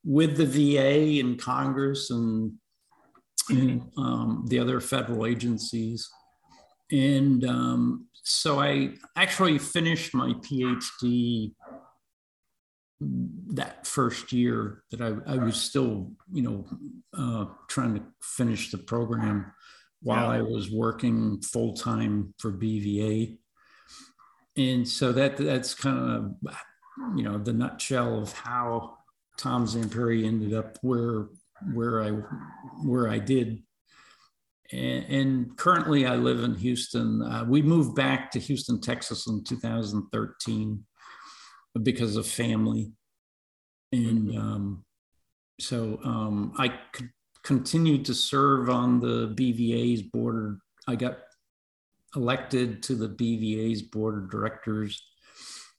with 0.04 0.36
the 0.36 0.46
VA 0.46 1.22
and 1.26 1.40
Congress 1.40 2.10
and, 2.10 2.52
and 3.48 3.82
um, 3.98 4.44
the 4.50 4.60
other 4.60 4.82
federal 4.82 5.26
agencies. 5.26 6.10
And 6.92 7.46
um, 7.46 8.08
so 8.24 8.60
I 8.60 8.96
actually 9.16 9.58
finished 9.58 10.14
my 10.14 10.34
PhD 10.34 11.54
that 13.54 13.86
first 13.86 14.32
year 14.32 14.84
that 14.92 15.02
I, 15.02 15.34
I 15.34 15.38
was 15.38 15.60
still, 15.60 16.12
you 16.32 16.42
know, 16.42 16.66
uh, 17.18 17.46
trying 17.68 17.96
to 17.96 18.04
finish 18.22 18.72
the 18.72 18.78
program 18.78 19.52
while 20.02 20.34
yeah. 20.34 20.40
I 20.40 20.42
was 20.42 20.72
working 20.72 21.42
full 21.42 21.74
time 21.74 22.34
for 22.38 22.52
BVA. 22.52 23.38
And 24.58 24.88
so 24.88 25.12
that 25.14 25.38
that's 25.38 25.74
kind 25.74 25.98
of, 25.98 26.56
you 27.16 27.24
know, 27.24 27.38
the 27.38 27.54
nutshell 27.54 28.22
of 28.22 28.34
how 28.34 28.98
Tom 29.38 29.66
Zampieri 29.66 30.26
ended 30.26 30.54
up 30.54 30.78
where 30.82 31.28
where 31.74 32.04
I 32.04 32.10
where 32.84 33.10
I 33.10 33.20
did. 33.20 33.64
And, 34.72 35.06
and 35.06 35.58
currently, 35.58 36.06
I 36.06 36.16
live 36.16 36.44
in 36.44 36.56
Houston. 36.56 37.22
Uh, 37.22 37.46
we 37.48 37.62
moved 37.62 37.96
back 37.96 38.32
to 38.32 38.40
Houston, 38.40 38.82
Texas, 38.82 39.28
in 39.28 39.44
2013 39.44 40.84
because 41.82 42.16
of 42.16 42.28
family. 42.28 42.92
And 43.92 44.38
um, 44.38 44.86
so 45.60 46.00
um, 46.04 46.54
I 46.58 46.74
continued 47.44 48.06
to 48.06 48.14
serve 48.14 48.70
on 48.70 49.00
the 49.00 49.34
BVA's 49.36 50.02
board. 50.02 50.60
I 50.88 50.96
got 50.96 51.18
elected 52.16 52.84
to 52.84 52.96
the 52.96 53.10
BVA's 53.10 53.82
board 53.82 54.18
of 54.18 54.30
directors 54.30 55.02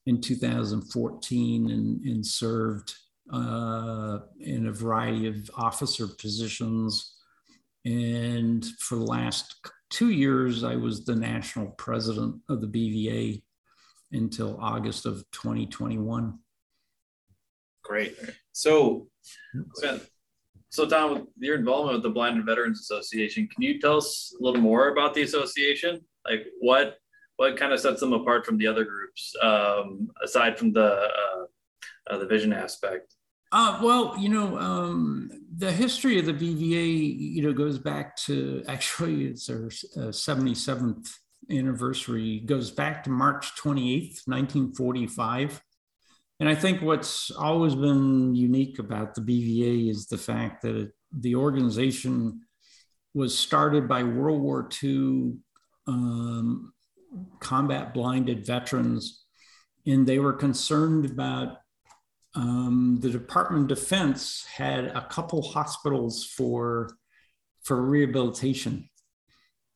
in 0.06 0.20
2014 0.20 1.70
and, 1.70 2.04
and 2.04 2.26
served 2.26 2.94
uh, 3.32 4.18
in 4.40 4.66
a 4.66 4.72
variety 4.72 5.26
of 5.26 5.50
officer 5.56 6.06
positions. 6.06 7.16
And 7.84 8.64
for 8.80 8.96
the 8.96 9.04
last 9.04 9.56
two 9.90 10.10
years, 10.10 10.64
I 10.64 10.76
was 10.76 11.04
the 11.04 11.14
national 11.14 11.68
president 11.78 12.36
of 12.48 12.60
the 12.60 12.66
BVA 12.66 13.42
until 14.14 14.58
August 14.60 15.06
of 15.06 15.24
2021. 15.32 16.38
Great. 17.82 18.16
So, 18.52 19.08
so 20.70 20.88
Tom, 20.88 21.28
your 21.38 21.56
involvement 21.56 21.96
with 21.96 22.02
the 22.02 22.10
Blinded 22.10 22.46
Veterans 22.46 22.80
Association, 22.80 23.46
can 23.46 23.62
you 23.62 23.80
tell 23.80 23.98
us 23.98 24.34
a 24.40 24.42
little 24.42 24.60
more 24.60 24.88
about 24.88 25.14
the 25.14 25.22
association? 25.22 26.00
Like 26.26 26.46
what 26.60 26.96
what 27.36 27.56
kind 27.56 27.72
of 27.72 27.80
sets 27.80 28.00
them 28.00 28.12
apart 28.12 28.46
from 28.46 28.58
the 28.58 28.66
other 28.66 28.84
groups, 28.84 29.34
um, 29.42 30.08
aside 30.22 30.56
from 30.56 30.72
the 30.72 31.08
uh, 31.10 31.44
uh, 32.10 32.18
the 32.18 32.26
vision 32.26 32.52
aspect? 32.52 33.14
Uh, 33.52 33.78
well, 33.82 34.16
you 34.18 34.28
know, 34.28 34.58
um, 34.58 35.30
the 35.56 35.70
history 35.70 36.18
of 36.18 36.26
the 36.26 36.32
BVA, 36.32 37.16
you 37.18 37.42
know, 37.42 37.52
goes 37.52 37.78
back 37.78 38.16
to 38.16 38.64
actually 38.68 39.26
it's 39.26 39.48
our 39.48 39.66
uh, 39.66 40.10
77th 40.10 41.10
anniversary, 41.50 42.40
goes 42.40 42.70
back 42.70 43.04
to 43.04 43.10
March 43.10 43.54
28th, 43.56 44.26
1945. 44.26 45.62
And 46.40 46.48
I 46.48 46.54
think 46.54 46.82
what's 46.82 47.30
always 47.30 47.74
been 47.74 48.34
unique 48.34 48.78
about 48.78 49.14
the 49.14 49.20
BVA 49.20 49.90
is 49.90 50.06
the 50.06 50.18
fact 50.18 50.62
that 50.62 50.76
it, 50.76 50.92
the 51.12 51.36
organization 51.36 52.42
was 53.14 53.38
started 53.38 53.88
by 53.88 54.02
World 54.02 54.42
War 54.42 54.68
II 54.82 55.34
um, 55.86 56.72
combat 57.38 57.94
blinded 57.94 58.44
veterans, 58.44 59.24
and 59.86 60.06
they 60.06 60.18
were 60.18 60.32
concerned 60.32 61.04
about 61.04 61.58
um, 62.34 62.98
the 63.00 63.10
Department 63.10 63.70
of 63.70 63.78
Defense 63.78 64.44
had 64.52 64.86
a 64.86 65.06
couple 65.08 65.40
hospitals 65.42 66.24
for 66.24 66.96
for 67.62 67.80
rehabilitation, 67.80 68.90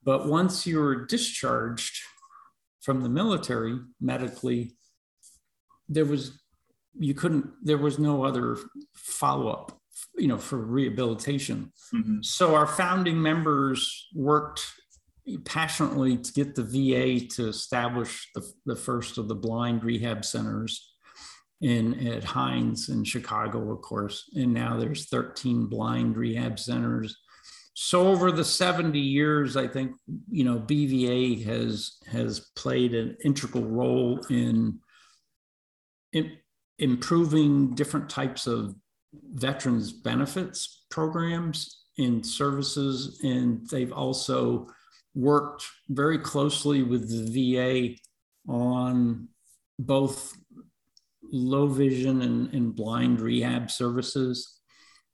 but 0.09 0.27
once 0.27 0.67
you 0.67 0.81
were 0.81 1.05
discharged 1.05 2.01
from 2.81 3.03
the 3.03 3.11
military 3.11 3.79
medically, 4.01 4.75
there 5.87 6.07
was 6.07 6.41
you 6.99 7.13
couldn't 7.13 7.45
there 7.63 7.77
was 7.77 7.99
no 7.99 8.25
other 8.25 8.57
follow 8.95 9.49
up, 9.49 9.79
you 10.17 10.27
know, 10.27 10.39
for 10.39 10.57
rehabilitation. 10.57 11.75
Mm-hmm. 11.95 12.23
So 12.23 12.55
our 12.55 12.67
founding 12.67 13.21
members 13.21 14.09
worked 14.15 14.65
passionately 15.45 16.17
to 16.17 16.33
get 16.33 16.55
the 16.55 16.65
VA 16.65 17.27
to 17.35 17.47
establish 17.47 18.31
the, 18.35 18.51
the 18.65 18.77
first 18.77 19.19
of 19.19 19.29
the 19.29 19.35
blind 19.35 19.85
rehab 19.85 20.25
centers 20.25 20.91
in 21.61 22.09
at 22.09 22.25
Hines 22.25 22.89
in 22.89 23.05
Chicago, 23.05 23.71
of 23.71 23.83
course. 23.83 24.25
And 24.35 24.55
now 24.55 24.79
there's 24.79 25.11
13 25.11 25.67
blind 25.67 26.17
rehab 26.17 26.59
centers. 26.59 27.15
So 27.81 28.09
over 28.09 28.33
the 28.33 28.45
70 28.45 28.99
years, 28.99 29.57
I 29.57 29.69
think 29.69 29.93
you 30.29 30.43
know 30.43 30.59
BVA 30.59 31.45
has 31.45 31.99
has 32.11 32.51
played 32.57 32.93
an 32.93 33.17
integral 33.25 33.65
role 33.67 34.19
in, 34.31 34.81
in 36.13 36.33
improving 36.81 37.77
different 37.77 38.11
types 38.11 38.49
of 38.49 38.75
veterans 39.33 39.93
benefits 39.93 40.87
programs 40.91 41.85
and 41.99 42.27
services, 42.27 43.21
and 43.23 43.65
they've 43.71 43.93
also 43.93 44.67
worked 45.15 45.65
very 45.89 46.19
closely 46.19 46.83
with 46.83 47.09
the 47.09 47.31
VA 47.31 48.53
on 48.53 49.29
both 49.79 50.37
low 51.31 51.69
vision 51.69 52.23
and, 52.23 52.53
and 52.53 52.75
blind 52.75 53.21
rehab 53.21 53.71
services. 53.71 54.58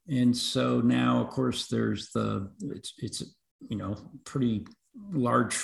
And 0.08 0.36
so 0.36 0.80
now, 0.80 1.20
of 1.20 1.30
course, 1.30 1.66
there's 1.68 2.10
the, 2.10 2.50
it's, 2.60 2.92
it's 2.98 3.22
you 3.68 3.76
know, 3.76 3.96
pretty 4.24 4.66
large, 5.12 5.56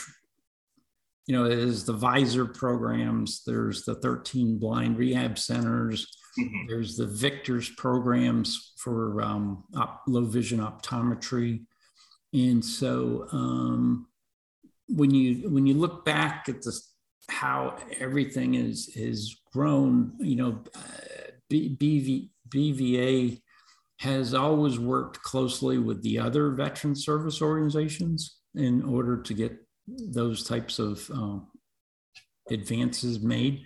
you 1.26 1.36
know, 1.36 1.48
there's 1.48 1.84
the 1.84 1.92
VISOR 1.92 2.46
programs, 2.46 3.42
there's 3.46 3.84
the 3.84 3.96
13 3.96 4.58
blind 4.58 4.96
rehab 4.96 5.38
centers, 5.38 6.06
mm-hmm. 6.38 6.66
there's 6.68 6.96
the 6.96 7.06
VICTORS 7.06 7.76
programs 7.76 8.72
for 8.78 9.20
um, 9.22 9.64
op- 9.76 10.02
low 10.06 10.24
vision 10.24 10.60
optometry. 10.60 11.64
And 12.32 12.64
so, 12.64 13.26
um, 13.32 14.06
when 14.90 15.12
you 15.12 15.48
when 15.48 15.66
you 15.66 15.74
look 15.74 16.04
back 16.04 16.48
at 16.48 16.62
this 16.62 16.92
how 17.28 17.76
everything 17.98 18.54
is 18.54 18.88
is 18.96 19.40
grown 19.52 20.12
you 20.18 20.36
know 20.36 20.58
BV, 21.50 22.30
bva 22.48 23.40
has 24.00 24.34
always 24.34 24.78
worked 24.78 25.22
closely 25.22 25.78
with 25.78 26.02
the 26.02 26.18
other 26.18 26.50
veteran 26.50 26.94
service 26.94 27.40
organizations 27.42 28.38
in 28.54 28.82
order 28.82 29.20
to 29.20 29.34
get 29.34 29.56
those 29.86 30.44
types 30.44 30.78
of 30.78 31.08
um, 31.10 31.46
advances 32.50 33.20
made 33.20 33.62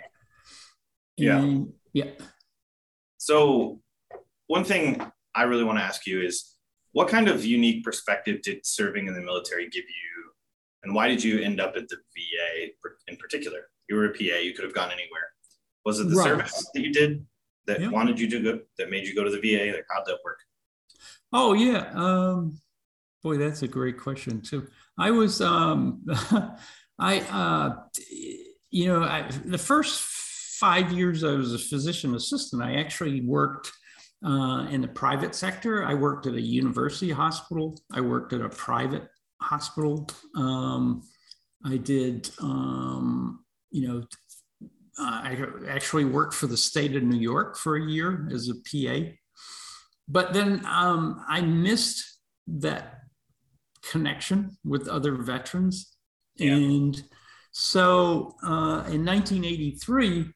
yeah 1.17 1.39
and, 1.39 1.73
yeah 1.93 2.11
so 3.19 3.81
one 4.47 4.65
thing 4.65 5.01
i 5.35 5.43
really 5.43 5.65
want 5.65 5.79
to 5.79 5.85
ask 5.85 6.07
you 6.07 6.21
is 6.21 6.57
what 6.93 7.09
kind 7.09 7.29
of 7.29 7.45
unique 7.45 7.85
perspective 7.85 8.43
did 8.43 8.65
serving 8.65 9.07
in 9.07 9.15
the 9.15 9.21
military 9.21 9.69
give 9.69 9.85
you 9.85 10.15
and 10.85 10.95
why 10.95 11.09
did 11.09 11.25
you 11.25 11.41
end 11.41 11.61
up 11.61 11.77
at 11.77 11.89
the 11.89 11.97
VA 11.97 12.71
in 13.09 13.17
particular? 13.17 13.61
You 13.89 13.97
were 13.97 14.07
a 14.07 14.13
PA, 14.13 14.39
you 14.39 14.53
could 14.55 14.65
have 14.65 14.75
gone 14.75 14.91
anywhere. 14.91 15.29
Was 15.85 15.99
it 15.99 16.09
the 16.09 16.17
right. 16.17 16.25
service 16.25 16.71
that 16.75 16.81
you 16.81 16.93
did 16.93 17.27
that 17.67 17.81
yeah. 17.81 17.89
wanted 17.89 18.19
you 18.21 18.29
to 18.31 18.43
go, 18.43 18.61
that 18.79 18.91
made 18.91 19.07
you 19.07 19.15
go 19.15 19.25
to 19.25 19.31
the 19.31 19.41
VA? 19.41 19.73
Like, 19.73 19.87
how'd 19.91 20.07
that 20.07 20.19
work? 20.25 20.39
Oh, 21.33 21.53
yeah. 21.53 21.91
Um, 21.95 22.59
boy, 23.23 23.39
that's 23.39 23.63
a 23.63 23.69
great 23.69 23.99
question, 23.99 24.41
too. 24.41 24.67
I 24.99 25.11
was, 25.11 25.41
um, 25.41 26.05
I, 26.99 27.21
uh, 27.21 27.77
you 28.71 28.87
know, 28.87 29.03
I, 29.03 29.29
the 29.45 29.59
first 29.59 30.01
five 30.01 30.93
years 30.93 31.25
I 31.25 31.33
was 31.33 31.53
a 31.53 31.59
physician 31.59 32.15
assistant, 32.15 32.63
I 32.63 32.77
actually 32.77 33.21
worked 33.21 33.73
uh, 34.25 34.67
in 34.71 34.81
the 34.81 34.89
private 34.89 35.35
sector. 35.35 35.85
I 35.85 35.95
worked 35.95 36.27
at 36.27 36.35
a 36.35 36.41
university 36.41 37.11
hospital. 37.11 37.79
I 37.93 38.01
worked 38.01 38.33
at 38.33 38.41
a 38.41 38.49
private 38.49 39.09
hospital. 39.41 40.09
Um, 40.37 41.03
I 41.65 41.77
did, 41.77 42.31
um, 42.41 43.45
you 43.71 43.89
know, 43.89 44.05
I 44.99 45.45
actually 45.69 46.05
worked 46.05 46.35
for 46.35 46.47
the 46.47 46.57
state 46.57 46.97
of 46.97 47.03
New 47.03 47.19
York 47.19 47.57
for 47.57 47.77
a 47.77 47.85
year 47.85 48.29
as 48.33 48.49
a 48.49 48.55
PA. 48.55 49.11
But 50.09 50.33
then 50.33 50.65
um, 50.67 51.25
I 51.29 51.41
missed 51.41 52.19
that 52.47 53.01
connection 53.91 54.57
with 54.65 54.89
other 54.89 55.15
veterans. 55.15 55.97
Yeah. 56.37 56.55
And 56.55 57.03
so 57.53 58.35
uh, 58.43 58.85
in 58.91 59.05
1983, 59.05 60.27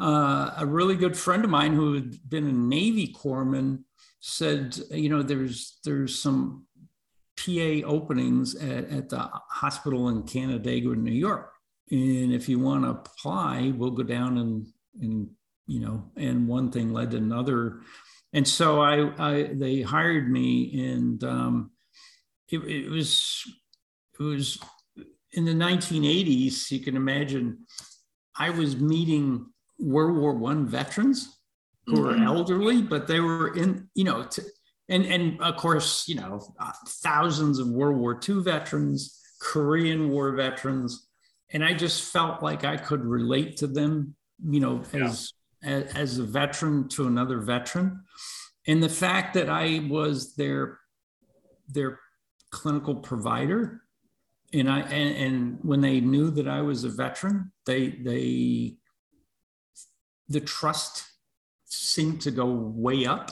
uh, 0.00 0.50
a 0.56 0.66
really 0.66 0.96
good 0.96 1.16
friend 1.16 1.44
of 1.44 1.50
mine 1.50 1.74
who 1.74 1.94
had 1.94 2.28
been 2.28 2.48
a 2.48 2.52
Navy 2.52 3.14
corpsman 3.14 3.84
said, 4.20 4.76
you 4.90 5.08
know, 5.08 5.22
there's 5.22 5.78
there's 5.84 6.18
some 6.18 6.66
PA 7.36 7.86
openings 7.86 8.54
at, 8.54 8.88
at 8.90 9.08
the 9.10 9.18
hospital 9.50 10.08
in 10.08 10.22
Canandaigua, 10.22 10.96
New 10.96 11.12
York. 11.12 11.53
And 11.90 12.32
if 12.32 12.48
you 12.48 12.58
want 12.58 12.84
to 12.84 12.90
apply, 12.90 13.72
we'll 13.76 13.90
go 13.90 14.02
down 14.02 14.38
and, 14.38 14.66
and, 15.00 15.28
you 15.66 15.80
know, 15.80 16.10
and 16.16 16.48
one 16.48 16.70
thing 16.70 16.92
led 16.92 17.10
to 17.12 17.18
another. 17.18 17.80
And 18.32 18.46
so 18.46 18.80
I, 18.80 19.12
I 19.18 19.42
they 19.52 19.82
hired 19.82 20.30
me 20.30 20.92
and 20.92 21.22
um, 21.24 21.70
it, 22.48 22.58
it 22.58 22.88
was, 22.90 23.44
it 24.18 24.22
was 24.22 24.58
in 25.32 25.44
the 25.44 25.52
1980s, 25.52 26.70
you 26.70 26.80
can 26.80 26.96
imagine 26.96 27.58
I 28.38 28.50
was 28.50 28.76
meeting 28.76 29.46
World 29.78 30.16
War 30.16 30.34
One 30.34 30.66
veterans 30.66 31.38
who 31.86 32.00
were 32.00 32.12
mm-hmm. 32.12 32.24
elderly, 32.24 32.82
but 32.82 33.06
they 33.06 33.20
were 33.20 33.54
in, 33.54 33.88
you 33.94 34.04
know, 34.04 34.24
to, 34.24 34.42
and 34.88 35.04
and 35.04 35.40
of 35.40 35.56
course, 35.56 36.08
you 36.08 36.16
know, 36.16 36.40
thousands 36.86 37.58
of 37.58 37.68
World 37.68 37.98
War 37.98 38.18
II 38.26 38.42
veterans, 38.42 39.20
Korean 39.40 40.10
War 40.10 40.32
veterans, 40.32 41.08
and 41.54 41.64
I 41.64 41.72
just 41.72 42.12
felt 42.12 42.42
like 42.42 42.64
I 42.64 42.76
could 42.76 43.04
relate 43.04 43.56
to 43.58 43.68
them, 43.68 44.16
you 44.44 44.58
know, 44.58 44.82
as 44.92 45.32
yeah. 45.62 45.70
as, 45.70 45.94
as 45.94 46.18
a 46.18 46.24
veteran 46.24 46.88
to 46.88 47.06
another 47.06 47.38
veteran, 47.38 48.02
and 48.66 48.82
the 48.82 48.88
fact 48.88 49.34
that 49.34 49.48
I 49.48 49.86
was 49.88 50.34
their 50.34 50.80
their 51.68 52.00
clinical 52.50 52.96
provider, 52.96 53.82
and 54.52 54.68
I 54.68 54.80
and, 54.80 55.16
and 55.16 55.58
when 55.62 55.80
they 55.80 56.00
knew 56.00 56.30
that 56.32 56.48
I 56.48 56.60
was 56.60 56.82
a 56.82 56.90
veteran, 56.90 57.52
they 57.66 57.88
they 57.88 58.74
the 60.28 60.40
trust 60.40 61.04
seemed 61.66 62.20
to 62.22 62.30
go 62.32 62.46
way 62.46 63.06
up 63.06 63.30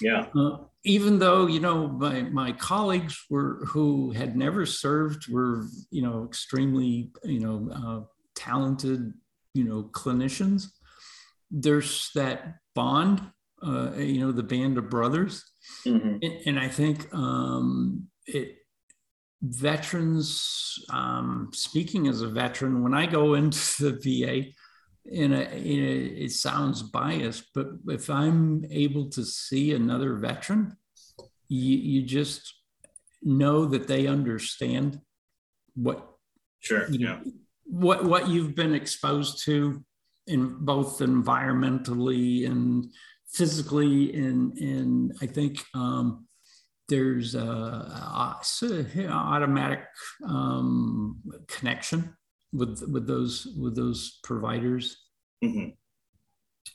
yeah. 0.00 0.26
Uh, 0.34 0.58
even 0.84 1.18
though 1.18 1.46
you 1.46 1.60
know 1.60 1.88
my 1.88 2.22
my 2.22 2.52
colleagues 2.52 3.24
were 3.28 3.64
who 3.66 4.12
had 4.12 4.36
never 4.36 4.64
served 4.64 5.28
were 5.28 5.66
you 5.90 6.02
know 6.02 6.24
extremely 6.24 7.10
you 7.24 7.40
know 7.40 7.68
uh, 7.72 8.04
talented 8.34 9.12
you 9.54 9.64
know 9.64 9.90
clinicians. 9.92 10.66
There's 11.50 12.10
that 12.14 12.56
bond, 12.74 13.22
uh, 13.62 13.92
you 13.96 14.20
know, 14.20 14.32
the 14.32 14.42
band 14.42 14.78
of 14.78 14.90
brothers, 14.90 15.44
mm-hmm. 15.86 16.18
and, 16.22 16.40
and, 16.46 16.60
I 16.60 16.68
think 16.68 17.12
um, 17.14 18.08
it 18.26 18.56
veterans. 19.42 20.84
Um, 20.90 21.50
speaking 21.52 22.06
as 22.06 22.20
a 22.20 22.28
veteran, 22.28 22.82
when 22.82 22.94
I 22.94 23.06
go 23.06 23.34
into 23.34 23.90
the 23.90 23.98
VA, 24.02 24.50
in 25.10 25.32
a, 25.32 25.40
in 25.40 25.84
a, 25.84 26.24
it 26.24 26.32
sounds 26.32 26.82
biased, 26.82 27.44
but 27.54 27.68
if 27.88 28.10
I'm 28.10 28.64
able 28.70 29.08
to 29.10 29.24
see 29.24 29.74
another 29.74 30.14
veteran, 30.14 30.76
you, 31.48 31.76
you 31.76 32.02
just 32.02 32.54
know 33.22 33.66
that 33.66 33.88
they 33.88 34.06
understand 34.06 35.00
what 35.74 36.06
sure 36.60 36.88
you 36.90 36.98
know, 36.98 37.20
yeah. 37.24 37.32
what 37.64 38.04
what 38.04 38.28
you've 38.28 38.54
been 38.54 38.74
exposed 38.74 39.44
to 39.44 39.82
in 40.26 40.56
both 40.60 40.98
environmentally 40.98 42.46
and 42.46 42.92
physically, 43.32 44.14
and 44.14 44.56
and 44.58 45.12
I 45.22 45.26
think 45.26 45.64
um, 45.74 46.26
there's 46.88 47.34
a, 47.34 47.40
a, 47.40 48.40
a 48.96 49.08
automatic 49.08 49.84
um, 50.26 51.20
connection 51.48 52.14
with 52.52 52.82
with 52.90 53.06
those 53.06 53.48
with 53.58 53.76
those 53.76 54.20
providers. 54.22 55.04
Mm-hmm. 55.44 55.70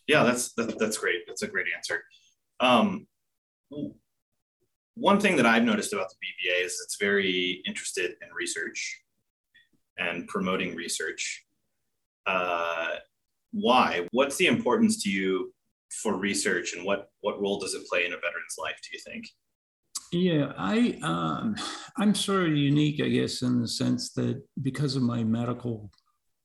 Yeah, 0.08 0.24
that's 0.24 0.54
that, 0.54 0.78
that's 0.80 0.98
great. 0.98 1.22
That's 1.28 1.44
a 1.44 1.48
great 1.48 1.68
answer. 1.76 2.04
Um, 2.60 3.08
one 4.96 5.20
thing 5.20 5.36
that 5.38 5.46
I've 5.46 5.64
noticed 5.64 5.94
about 5.94 6.08
the 6.10 6.16
BVA 6.16 6.66
is 6.66 6.80
it's 6.84 6.98
very 7.00 7.62
interested 7.66 8.12
in 8.22 8.30
research 8.38 9.02
and 9.98 10.28
promoting 10.28 10.76
research. 10.76 11.46
Uh, 12.26 12.96
why? 13.52 14.08
What's 14.12 14.38
the 14.38 14.48
importance 14.48 15.04
to 15.04 15.10
you 15.10 15.54
for 16.02 16.16
research, 16.16 16.74
and 16.76 16.86
what 16.86 17.10
what 17.22 17.42
role 17.42 17.60
does 17.60 17.74
it 17.74 17.88
play 17.88 18.06
in 18.06 18.14
a 18.14 18.18
veteran's 18.18 18.56
life? 18.58 18.78
Do 18.84 18.90
you 18.94 19.00
think? 19.00 19.26
Yeah, 20.14 20.54
I 20.60 21.00
um, 21.02 21.56
I'm 21.98 22.14
sort 22.14 22.44
of 22.44 22.56
unique, 22.56 23.02
I 23.02 23.10
guess, 23.10 23.42
in 23.42 23.60
the 23.60 23.68
sense 23.68 24.12
that 24.14 24.44
because 24.62 24.96
of 24.96 25.02
my 25.02 25.24
medical 25.24 25.90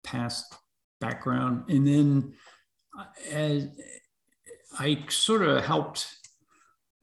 past 0.02 0.54
background, 1.02 1.64
and 1.68 1.87
then 1.87 2.33
uh, 2.98 3.04
as 3.31 3.68
I 4.78 5.04
sort 5.11 5.42
of 5.42 5.62
helped 5.62 6.09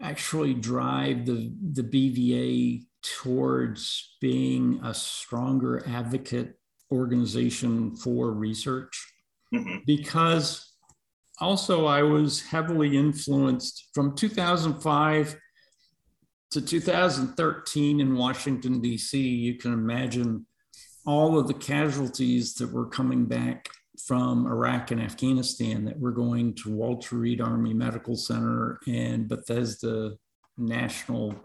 actually 0.02 0.56
drive 0.56 1.28
the 1.28 1.54
the 1.74 1.84
BVA 1.84 2.84
towards 3.22 4.16
being 4.20 4.80
a 4.84 4.92
stronger 4.92 5.84
advocate 5.88 6.56
organization 6.92 7.96
for 7.96 8.32
research, 8.32 9.14
mm-hmm. 9.54 9.78
because 9.86 10.74
also 11.40 11.86
I 11.86 12.02
was 12.02 12.42
heavily 12.42 12.98
influenced 12.98 13.90
from 13.94 14.16
2005 14.16 15.40
to 16.52 16.62
2013 16.62 18.00
in 18.00 18.16
Washington, 18.16 18.82
D.C., 18.82 19.20
you 19.20 19.56
can 19.56 19.74
imagine 19.74 20.46
all 21.06 21.38
of 21.38 21.48
the 21.48 21.54
casualties 21.54 22.56
that 22.56 22.72
were 22.72 22.88
coming 22.88 23.26
back 23.26 23.70
from 24.06 24.46
Iraq 24.46 24.92
and 24.92 25.02
Afghanistan 25.02 25.86
that 25.86 26.00
were 26.00 26.12
going 26.12 26.54
to 26.56 26.74
Walter 26.74 27.18
Reed 27.18 27.42
Army 27.42 27.74
Medical 27.74 28.16
Center 28.16 28.80
and 28.88 29.28
Bethesda 29.28 30.18
National 30.58 31.36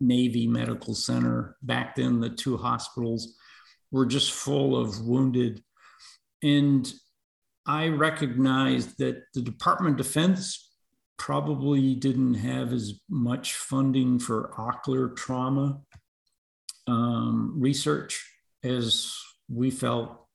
Navy 0.00 0.46
Medical 0.46 0.94
Center. 0.94 1.56
Back 1.62 1.96
then, 1.96 2.20
the 2.20 2.30
two 2.30 2.56
hospitals 2.56 3.36
were 3.90 4.06
just 4.06 4.32
full 4.32 4.76
of 4.76 5.00
wounded. 5.06 5.62
And 6.42 6.90
I 7.66 7.88
recognized 7.88 8.98
that 8.98 9.22
the 9.34 9.42
Department 9.42 10.00
of 10.00 10.06
Defense 10.06 10.69
probably 11.20 11.94
didn't 11.94 12.32
have 12.32 12.72
as 12.72 12.94
much 13.10 13.52
funding 13.52 14.18
for 14.18 14.58
ocular 14.58 15.10
trauma 15.10 15.78
um, 16.86 17.52
research 17.58 18.26
as 18.64 19.14
we 19.46 19.70
felt 19.70 20.26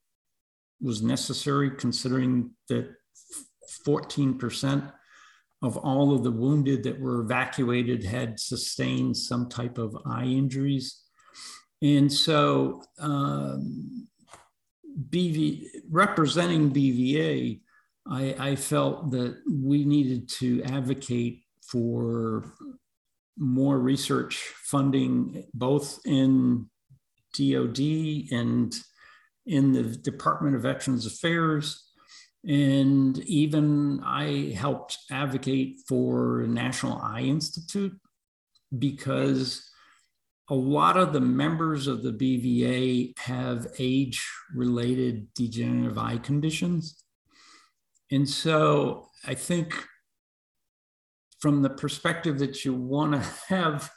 was 0.80 1.02
necessary, 1.02 1.72
considering 1.72 2.52
that 2.70 2.88
14% 3.88 4.92
of 5.64 5.76
all 5.78 6.14
of 6.14 6.24
the 6.24 6.32
wounded 6.32 6.84
that 6.84 7.00
were 7.00 7.22
evacuated 7.22 8.04
had 8.04 8.40
sustained 8.40 9.18
some 9.18 9.50
type 9.50 9.80
of 9.80 9.98
eye 10.06 10.26
injuries. 10.26 11.02
And 11.82 12.14
so, 12.14 12.84
um, 13.00 14.08
BV, 15.10 15.66
representing 15.90 16.72
BVA, 16.72 17.62
I, 18.08 18.36
I 18.38 18.56
felt 18.56 19.12
that 19.12 19.38
we 19.52 19.84
needed 19.84 20.30
to 20.40 20.64
advocate 20.64 21.44
for 21.62 22.54
more 23.38 23.80
research 23.80 24.36
funding, 24.36 25.44
both 25.54 26.00
in 26.06 26.70
DOD 27.38 27.80
and 28.32 28.74
in 29.46 29.74
the 29.74 29.84
Department 29.84 30.56
of 30.56 30.62
Veterans 30.62 31.06
Affairs. 31.06 31.84
And 32.48 33.18
even 33.20 34.02
I 34.06 34.54
helped 34.56 35.00
advocate 35.12 35.78
for 35.88 36.46
National 36.48 36.98
Eye 36.98 37.22
Institute 37.22 38.00
because 38.78 39.68
a 40.50 40.56
lot 40.56 40.96
of 40.96 41.12
the 41.12 41.22
members 41.22 41.88
of 41.88 42.04
the 42.04 42.12
BVA 42.12 43.18
have 43.20 43.68
age 43.80 44.24
related 44.54 45.34
degenerative 45.34 45.98
eye 45.98 46.18
conditions. 46.18 47.04
And 48.16 48.30
so 48.30 49.10
I 49.26 49.34
think 49.34 49.76
from 51.40 51.62
the 51.62 51.70
perspective 51.70 52.40
that 52.40 52.64
you 52.64 52.74
want 52.74 53.12
to 53.12 53.20
have 53.54 53.92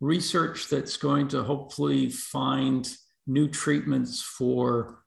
research 0.00 0.68
that's 0.68 0.96
going 0.96 1.28
to 1.28 1.44
hopefully 1.44 2.10
find 2.10 2.88
new 3.28 3.46
treatments 3.46 4.22
for 4.22 5.04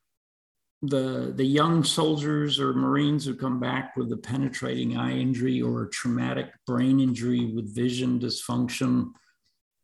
the, 0.82 1.34
the 1.36 1.46
young 1.46 1.84
soldiers 1.84 2.58
or 2.58 2.74
Marines 2.74 3.26
who 3.26 3.36
come 3.36 3.60
back 3.60 3.98
with 3.98 4.10
a 4.14 4.18
penetrating 4.18 4.96
eye 4.96 5.18
injury 5.18 5.62
or 5.62 5.84
a 5.84 5.90
traumatic 5.90 6.48
brain 6.66 7.02
injury 7.02 7.52
with 7.54 7.76
vision 7.76 8.18
dysfunction. 8.18 9.12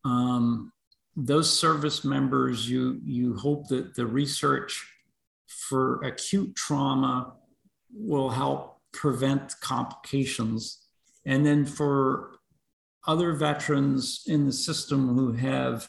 Um, 0.05 0.71
those 1.17 1.51
service 1.51 2.05
members, 2.05 2.69
you, 2.69 3.01
you 3.03 3.35
hope 3.35 3.67
that 3.69 3.95
the 3.95 4.05
research 4.05 4.87
for 5.47 6.01
acute 6.03 6.55
trauma 6.55 7.33
will 7.93 8.29
help 8.29 8.79
prevent 8.91 9.59
complications. 9.61 10.85
And 11.25 11.45
then 11.45 11.65
for 11.65 12.39
other 13.07 13.33
veterans 13.33 14.23
in 14.27 14.45
the 14.45 14.53
system 14.53 15.15
who 15.15 15.33
have 15.33 15.87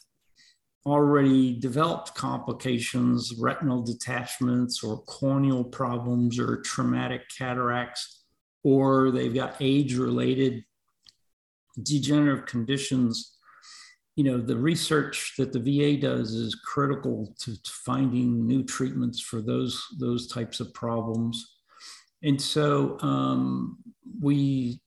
already 0.85 1.59
developed 1.59 2.15
complications, 2.15 3.33
retinal 3.37 3.83
detachments, 3.83 4.83
or 4.83 5.03
corneal 5.03 5.63
problems, 5.63 6.39
or 6.39 6.61
traumatic 6.61 7.21
cataracts, 7.37 8.23
or 8.63 9.11
they've 9.11 9.33
got 9.33 9.55
age 9.59 9.95
related 9.95 10.63
degenerative 11.83 12.45
conditions. 12.45 13.37
You 14.15 14.25
know, 14.25 14.37
the 14.39 14.57
research 14.57 15.33
that 15.37 15.53
the 15.53 15.59
VA 15.59 15.99
does 15.99 16.33
is 16.33 16.55
critical 16.55 17.33
to, 17.39 17.61
to 17.61 17.71
finding 17.71 18.45
new 18.45 18.63
treatments 18.63 19.21
for 19.21 19.41
those, 19.41 19.83
those 19.99 20.27
types 20.27 20.59
of 20.59 20.73
problems. 20.73 21.60
And 22.23 22.41
so 22.41 22.97
um, 23.01 23.77
we, 24.21 24.79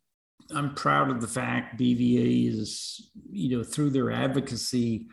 I'm 0.54 0.74
proud 0.74 1.10
of 1.10 1.20
the 1.20 1.28
fact 1.28 1.80
BVA 1.80 2.48
is, 2.52 3.10
you 3.30 3.56
know, 3.56 3.64
through 3.64 3.90
their 3.90 4.10
advocacy, 4.10 5.06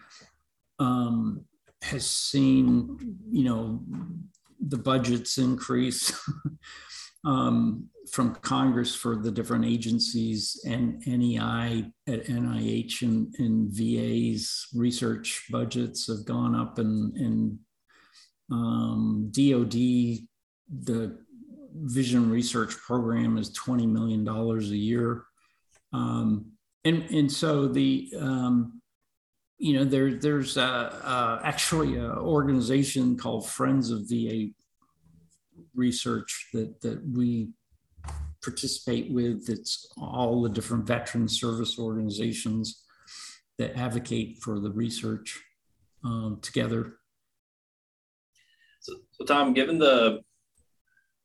um, 0.80 1.46
has 1.82 2.06
seen, 2.06 3.18
you 3.32 3.44
know, 3.44 3.82
the 4.60 4.78
budgets 4.78 5.38
increase 5.38 6.14
um, 7.26 7.90
from 8.12 8.36
Congress 8.36 8.94
for 8.94 9.16
the 9.16 9.32
different 9.32 9.66
agencies 9.66 10.62
and 10.68 11.02
NEI 11.08 11.92
at 12.08 12.26
NIH 12.26 13.02
and, 13.02 13.34
and 13.40 13.72
VA's 13.72 14.68
research 14.76 15.46
budgets 15.50 16.08
have 16.08 16.26
gone 16.26 16.56
up 16.56 16.78
and, 16.78 17.16
and 17.18 17.60
um, 18.52 19.32
DOD, 19.32 19.74
the 20.84 21.18
vision 21.74 22.30
research 22.30 22.76
program 22.78 23.38
is 23.38 23.58
$20 23.58 23.88
million 23.88 24.28
a 24.28 24.62
year. 24.62 25.24
Um, 25.94 26.52
and, 26.84 27.04
and 27.04 27.32
so 27.32 27.68
the, 27.68 28.14
um, 28.20 28.82
you 29.58 29.74
know, 29.74 29.84
there, 29.84 30.16
there's 30.16 30.58
actually 30.58 31.96
an 31.96 32.12
organization 32.12 33.18
called 33.18 33.48
Friends 33.48 33.92
of 33.92 34.10
VA 34.10 34.48
Research 35.76 36.50
that, 36.54 36.82
that 36.82 37.02
we 37.08 37.50
participate 38.44 39.12
with. 39.12 39.50
It's 39.50 39.88
all 39.98 40.42
the 40.42 40.50
different 40.50 40.88
veteran 40.88 41.28
service 41.28 41.78
organizations 41.78 42.84
that 43.58 43.78
advocate 43.78 44.40
for 44.42 44.60
the 44.60 44.72
research 44.72 45.40
um, 46.04 46.40
together. 46.42 46.98
So, 48.80 48.94
so, 49.12 49.26
Tom, 49.26 49.54
given 49.54 49.78
the 49.78 50.22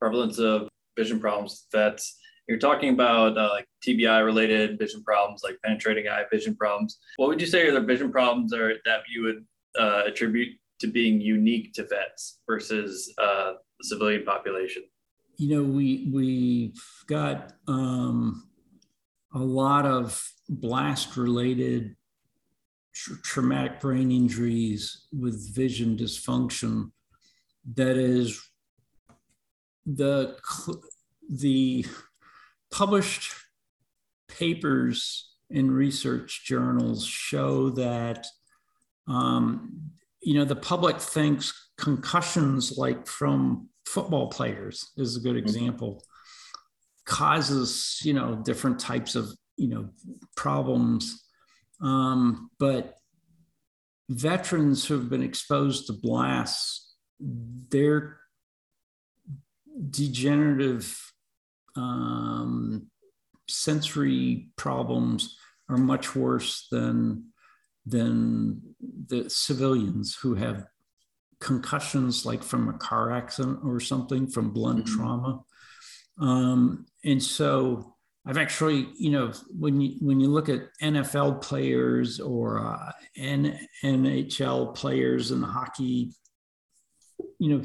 prevalence 0.01 0.39
of 0.39 0.69
vision 0.97 1.21
problems 1.21 1.67
vets 1.73 2.19
you're 2.49 2.59
talking 2.59 2.91
about 2.91 3.37
uh, 3.37 3.51
like 3.51 3.67
TBI 3.87 4.25
related 4.25 4.79
vision 4.79 5.03
problems, 5.03 5.43
like 5.43 5.59
penetrating 5.65 6.09
eye 6.09 6.25
vision 6.31 6.55
problems. 6.55 6.99
What 7.17 7.29
would 7.29 7.41
you 7.41 7.47
say 7.47 7.67
are 7.67 7.73
the 7.73 7.81
vision 7.81 8.13
problems 8.13 8.53
are, 8.53 8.75
that 8.85 9.01
you 9.13 9.23
would 9.25 9.45
uh, 9.79 10.03
attribute 10.07 10.57
to 10.81 10.87
being 10.87 11.21
unique 11.21 11.73
to 11.75 11.85
vets 11.85 12.41
versus 12.49 13.13
uh, 13.19 13.55
the 13.79 13.85
civilian 13.85 14.25
population? 14.25 14.85
You 15.39 15.57
know, 15.57 15.63
we 15.63 16.09
we've 16.13 16.83
got 17.07 17.53
um, 17.69 18.49
a 19.35 19.39
lot 19.39 19.85
of 19.85 20.23
blast 20.49 21.17
related 21.17 21.97
tra- 22.95 23.21
traumatic 23.23 23.81
brain 23.81 24.13
injuries 24.13 25.07
with 25.13 25.55
vision 25.55 25.97
dysfunction 25.97 26.93
that 27.75 27.97
is 27.97 28.41
the 29.87 30.37
the 31.31 31.87
published 32.71 33.33
papers 34.29 35.33
in 35.51 35.71
research 35.71 36.45
journals 36.45 37.07
show 37.07 37.71
that 37.71 38.27
um, 39.07 39.91
you 40.21 40.35
know 40.35 40.45
the 40.45 40.57
public 40.57 41.01
thinks 41.01 41.71
concussions 41.79 42.77
like 42.77 43.07
from 43.07 43.69
football 43.87 44.29
players 44.29 44.91
is 44.97 45.17
a 45.17 45.21
good 45.21 45.37
mm-hmm. 45.37 45.47
example 45.47 46.03
causes 47.05 48.01
you 48.03 48.13
know 48.13 48.35
different 48.45 48.81
types 48.81 49.15
of 49.15 49.31
you 49.57 49.69
know 49.69 49.89
problems 50.37 51.23
um, 51.81 52.51
but 52.59 52.97
veterans 54.09 54.85
who 54.85 54.95
have 54.95 55.09
been 55.09 55.23
exposed 55.23 55.87
to 55.87 55.93
blasts 55.93 56.97
their 57.21 58.19
degenerative 59.91 61.13
um, 61.77 62.91
sensory 63.49 64.49
problems 64.57 65.37
are 65.69 65.77
much 65.77 66.15
worse 66.15 66.67
than 66.71 67.33
than 67.85 68.61
the 68.81 69.31
civilians 69.31 70.17
who 70.21 70.35
have 70.35 70.67
concussions 71.41 72.27
like 72.27 72.43
from 72.43 72.69
a 72.69 72.79
car 72.79 73.13
accident 73.13 73.61
or 73.65 73.79
something 73.79 74.27
from 74.27 74.51
blunt 74.53 74.85
mm-hmm. 74.85 74.97
trauma 74.97 75.41
um, 76.19 76.87
and 77.05 77.23
so 77.23 77.97
I've 78.27 78.39
actually, 78.39 78.89
you 78.99 79.11
know, 79.11 79.33
when 79.57 79.81
you 79.81 79.97
when 80.01 80.19
you 80.19 80.29
look 80.29 80.49
at 80.49 80.69
NFL 80.83 81.43
players 81.43 82.19
or 82.19 82.59
uh, 82.59 82.91
N, 83.17 83.57
NHL 83.85 84.75
players 84.75 85.31
in 85.31 85.43
hockey, 85.43 86.13
you 87.39 87.57
know, 87.57 87.63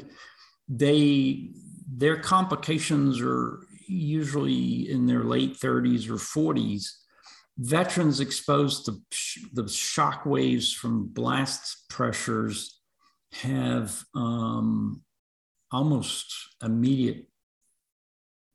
they 0.68 1.50
their 1.94 2.16
complications 2.16 3.20
are 3.20 3.66
usually 3.86 4.90
in 4.90 5.06
their 5.06 5.24
late 5.24 5.58
30s 5.58 6.08
or 6.08 6.14
40s. 6.14 6.86
Veterans 7.58 8.20
exposed 8.20 8.86
to 8.86 8.96
the 9.52 9.68
shock 9.68 10.24
waves 10.24 10.72
from 10.72 11.08
blast 11.08 11.84
pressures 11.90 12.80
have 13.32 14.04
um, 14.14 15.02
almost 15.70 16.34
immediate 16.62 17.26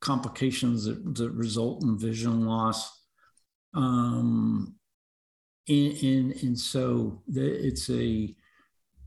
complications 0.02 0.86
that, 0.86 1.16
that 1.16 1.32
result 1.32 1.84
in 1.84 1.98
vision 1.98 2.46
loss. 2.46 3.06
Um, 3.76 4.76
and, 5.68 6.04
and, 6.04 6.32
and 6.44 6.60
so 6.60 7.22
it's 7.28 7.90
a 7.90 8.36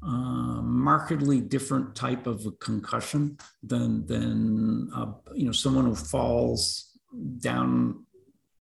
uh, 0.03 0.63
markedly 0.63 1.41
different 1.41 1.95
type 1.95 2.27
of 2.27 2.47
concussion 2.61 3.37
than 3.63 4.07
than 4.07 4.91
uh, 4.95 5.13
you 5.35 5.45
know 5.45 5.53
someone 5.53 5.85
who 5.85 5.95
falls 5.95 6.99
down 7.39 8.07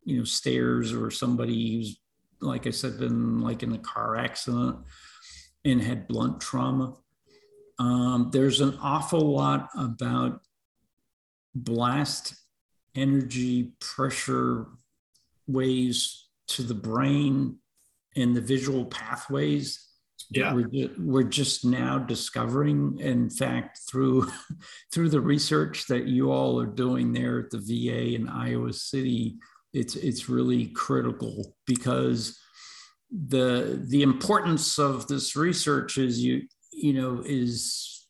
you 0.05 0.18
know 0.18 0.25
stairs 0.25 0.92
or 0.92 1.11
somebody 1.11 1.77
who's 1.77 2.01
like 2.40 2.66
I 2.66 2.71
said 2.71 2.99
been 2.99 3.40
like 3.40 3.62
in 3.62 3.73
a 3.73 3.79
car 3.79 4.16
accident 4.16 4.77
and 5.64 5.81
had 5.81 6.09
blunt 6.09 6.40
trauma. 6.40 6.97
Um, 7.79 8.31
there's 8.33 8.61
an 8.61 8.77
awful 8.83 9.33
lot 9.33 9.71
about 9.77 10.40
blast 11.55 12.35
energy 12.95 13.73
pressure 13.81 14.66
waves 15.47 16.29
to 16.49 16.62
the 16.62 16.75
brain 16.75 17.59
and 18.16 18.37
the 18.37 18.40
visual 18.40 18.85
pathways 18.85 19.92
yeah. 20.35 20.55
we're, 20.55 20.90
we're 20.99 21.23
just 21.23 21.64
now 21.64 21.99
discovering 21.99 22.99
in 22.99 23.31
fact 23.31 23.81
through 23.88 24.31
through 24.92 25.09
the 25.09 25.21
research 25.21 25.87
that 25.87 26.07
you 26.07 26.31
all 26.31 26.61
are 26.61 26.66
doing 26.66 27.12
there 27.12 27.40
at 27.40 27.51
the 27.51 27.59
va 27.59 28.14
in 28.14 28.29
iowa 28.29 28.73
city 28.73 29.37
it's 29.73 29.97
it's 29.97 30.29
really 30.29 30.66
critical 30.68 31.55
because 31.66 32.38
the 33.11 33.85
the 33.88 34.03
importance 34.03 34.79
of 34.79 35.07
this 35.07 35.37
research 35.37 35.99
is 35.99 36.23
you 36.23 36.42
you 36.73 36.92
know 36.92 37.23
is 37.27 38.07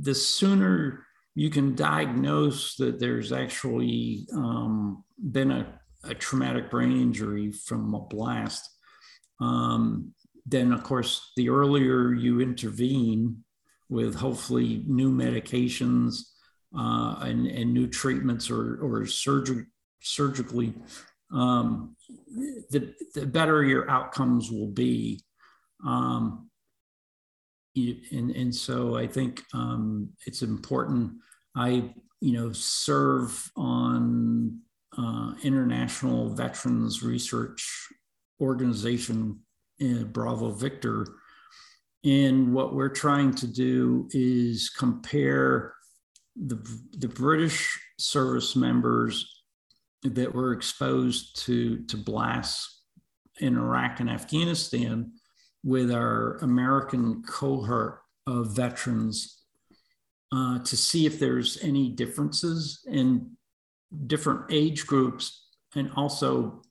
the 0.00 0.14
sooner 0.14 1.04
you 1.34 1.50
can 1.50 1.74
diagnose 1.74 2.76
that 2.76 2.98
there's 2.98 3.32
actually 3.32 4.26
um, 4.34 5.04
been 5.32 5.50
a, 5.50 5.80
a, 6.04 6.14
traumatic 6.14 6.70
brain 6.70 6.92
injury 6.92 7.52
from 7.52 7.94
a 7.94 8.00
blast, 8.00 8.68
um, 9.40 10.12
then 10.46 10.72
of 10.72 10.82
course, 10.82 11.32
the 11.36 11.48
earlier 11.48 12.12
you 12.12 12.40
intervene 12.40 13.44
with 13.88 14.14
hopefully 14.14 14.84
new 14.86 15.10
medications 15.12 16.22
uh, 16.76 17.16
and, 17.22 17.46
and, 17.48 17.74
new 17.74 17.88
treatments 17.88 18.48
or, 18.48 18.78
or 18.80 19.04
surgery, 19.04 19.66
surgically, 20.00 20.72
um, 21.32 21.96
the, 22.70 22.94
the 23.14 23.26
better 23.26 23.64
your 23.64 23.90
outcomes 23.90 24.50
will 24.50 24.68
be. 24.68 25.20
Um, 25.84 26.48
and, 27.76 28.30
and 28.30 28.54
so 28.54 28.96
I 28.96 29.06
think 29.06 29.42
um, 29.54 30.10
it's 30.26 30.42
important. 30.42 31.12
I, 31.56 31.92
you 32.20 32.32
know, 32.32 32.52
serve 32.52 33.50
on 33.56 34.60
uh, 34.96 35.32
International 35.42 36.34
Veterans 36.34 37.02
Research 37.02 37.88
Organization, 38.40 39.40
in 39.80 40.12
Bravo 40.12 40.50
Victor. 40.50 41.06
And 42.04 42.54
what 42.54 42.74
we're 42.74 42.88
trying 42.88 43.34
to 43.36 43.46
do 43.46 44.08
is 44.12 44.70
compare 44.70 45.74
the, 46.36 46.56
the 46.96 47.08
British 47.08 47.78
service 47.98 48.56
members 48.56 49.42
that 50.02 50.34
were 50.34 50.52
exposed 50.52 51.44
to, 51.44 51.84
to 51.86 51.96
blasts 51.96 52.82
in 53.40 53.56
Iraq 53.56 54.00
and 54.00 54.08
Afghanistan 54.08 55.12
with 55.62 55.90
our 55.90 56.36
American 56.38 57.22
cohort 57.22 58.00
of 58.26 58.54
veterans 58.54 59.42
uh, 60.32 60.58
to 60.60 60.76
see 60.76 61.06
if 61.06 61.18
there's 61.18 61.58
any 61.62 61.90
differences 61.90 62.84
in 62.86 63.32
different 64.06 64.42
age 64.50 64.86
groups 64.86 65.48
and 65.74 65.90
also 65.96 66.62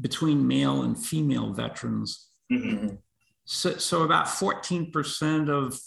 between 0.00 0.46
male 0.46 0.82
and 0.82 0.98
female 0.98 1.52
veterans. 1.52 2.28
Mm-hmm. 2.52 2.96
So, 3.44 3.76
so 3.76 4.02
about 4.02 4.26
14% 4.26 5.48
of 5.48 5.78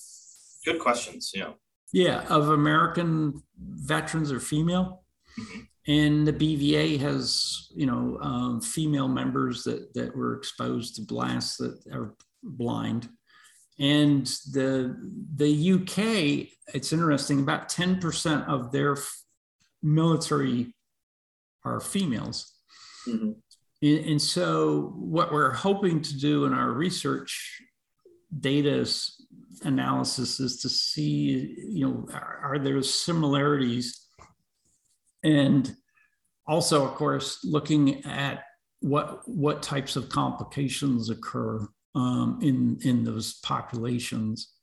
good 0.66 0.80
questions. 0.80 1.32
Yeah. 1.34 1.52
Yeah. 1.92 2.26
Of 2.30 2.50
American 2.50 3.42
veterans 3.58 4.32
are 4.32 4.40
female. 4.40 5.04
Mm-hmm. 5.40 5.60
And 5.88 6.28
the 6.28 6.34
BVA 6.34 7.00
has, 7.00 7.68
you 7.76 7.86
know, 7.86 8.20
um, 8.22 8.62
female 8.62 9.08
members 9.08 9.64
that, 9.64 9.94
that 9.96 10.16
were 10.16 10.36
exposed 10.36 10.96
to 10.96 11.02
blasts 11.02 11.58
that 11.58 11.82
are 11.92 12.16
blind. 12.44 13.10
And 13.80 14.26
the, 14.52 14.96
the 15.36 15.74
UK, 15.74 16.76
it's 16.76 16.94
interesting, 16.94 17.40
about 17.40 17.70
10% 17.70 18.48
of 18.48 18.72
their 18.72 18.94
f- 18.94 19.24
military 19.82 20.76
are 21.64 21.80
females. 21.80 22.54
Mm-hmm. 23.08 23.32
And, 23.82 24.06
and 24.06 24.22
so, 24.22 24.94
what 24.96 25.32
we're 25.32 25.54
hoping 25.54 26.02
to 26.02 26.18
do 26.18 26.46
in 26.46 26.54
our 26.54 26.72
research 26.72 27.62
data 28.40 28.86
analysis 29.64 30.40
is 30.40 30.62
to 30.62 30.70
see, 30.70 31.56
you 31.70 31.88
know, 31.88 32.08
are, 32.14 32.40
are 32.44 32.60
there 32.60 32.82
similarities 32.82 34.06
and 35.24 35.76
also, 36.48 36.84
of 36.84 36.96
course, 36.96 37.40
looking 37.44 38.04
at 38.06 38.44
what 38.82 39.28
what 39.28 39.62
types 39.62 39.96
of 39.96 40.10
complications 40.10 41.10
occur 41.10 41.68
um, 41.96 42.40
in 42.42 42.80
in 42.82 43.04
those 43.04 43.40
populations. 43.42 44.54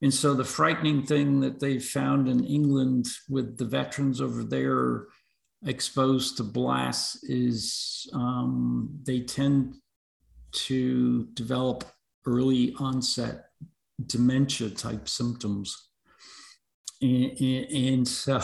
And 0.00 0.14
so 0.14 0.34
the 0.34 0.44
frightening 0.44 1.04
thing 1.04 1.40
that 1.40 1.60
they 1.60 1.78
found 1.78 2.28
in 2.28 2.44
England 2.44 3.06
with 3.28 3.58
the 3.58 3.64
veterans 3.64 4.20
over 4.20 4.44
there 4.44 5.06
exposed 5.66 6.36
to 6.36 6.44
blasts 6.44 7.22
is 7.24 8.08
um, 8.12 8.90
they 9.04 9.20
tend 9.20 9.74
to 10.52 11.26
develop 11.34 11.84
early 12.26 12.74
onset 12.78 13.46
dementia 14.06 14.70
type 14.70 15.08
symptoms. 15.08 15.88
And, 17.00 17.40
and, 17.40 18.08
so 18.08 18.40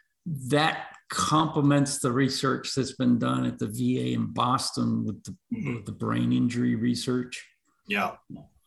that 0.26 0.88
complements 1.10 1.98
the 1.98 2.12
research 2.12 2.74
that's 2.74 2.96
been 2.96 3.18
done 3.18 3.44
at 3.46 3.58
the 3.58 3.66
VA 3.66 4.12
in 4.12 4.32
Boston 4.32 5.04
with 5.04 5.22
the, 5.24 5.36
mm-hmm. 5.54 5.76
with 5.76 5.86
the 5.86 5.92
brain 5.92 6.32
injury 6.32 6.74
research. 6.74 7.44
Yeah. 7.86 8.12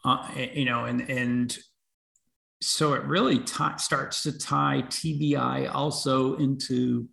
Uh, 0.03 0.27
you 0.53 0.65
know, 0.65 0.85
and 0.85 1.07
and 1.09 1.55
so 2.61 2.93
it 2.93 3.03
really 3.03 3.39
t- 3.39 3.63
starts 3.77 4.23
to 4.23 4.37
tie 4.37 4.83
TBI 4.87 5.73
also 5.73 6.35
into 6.37 7.07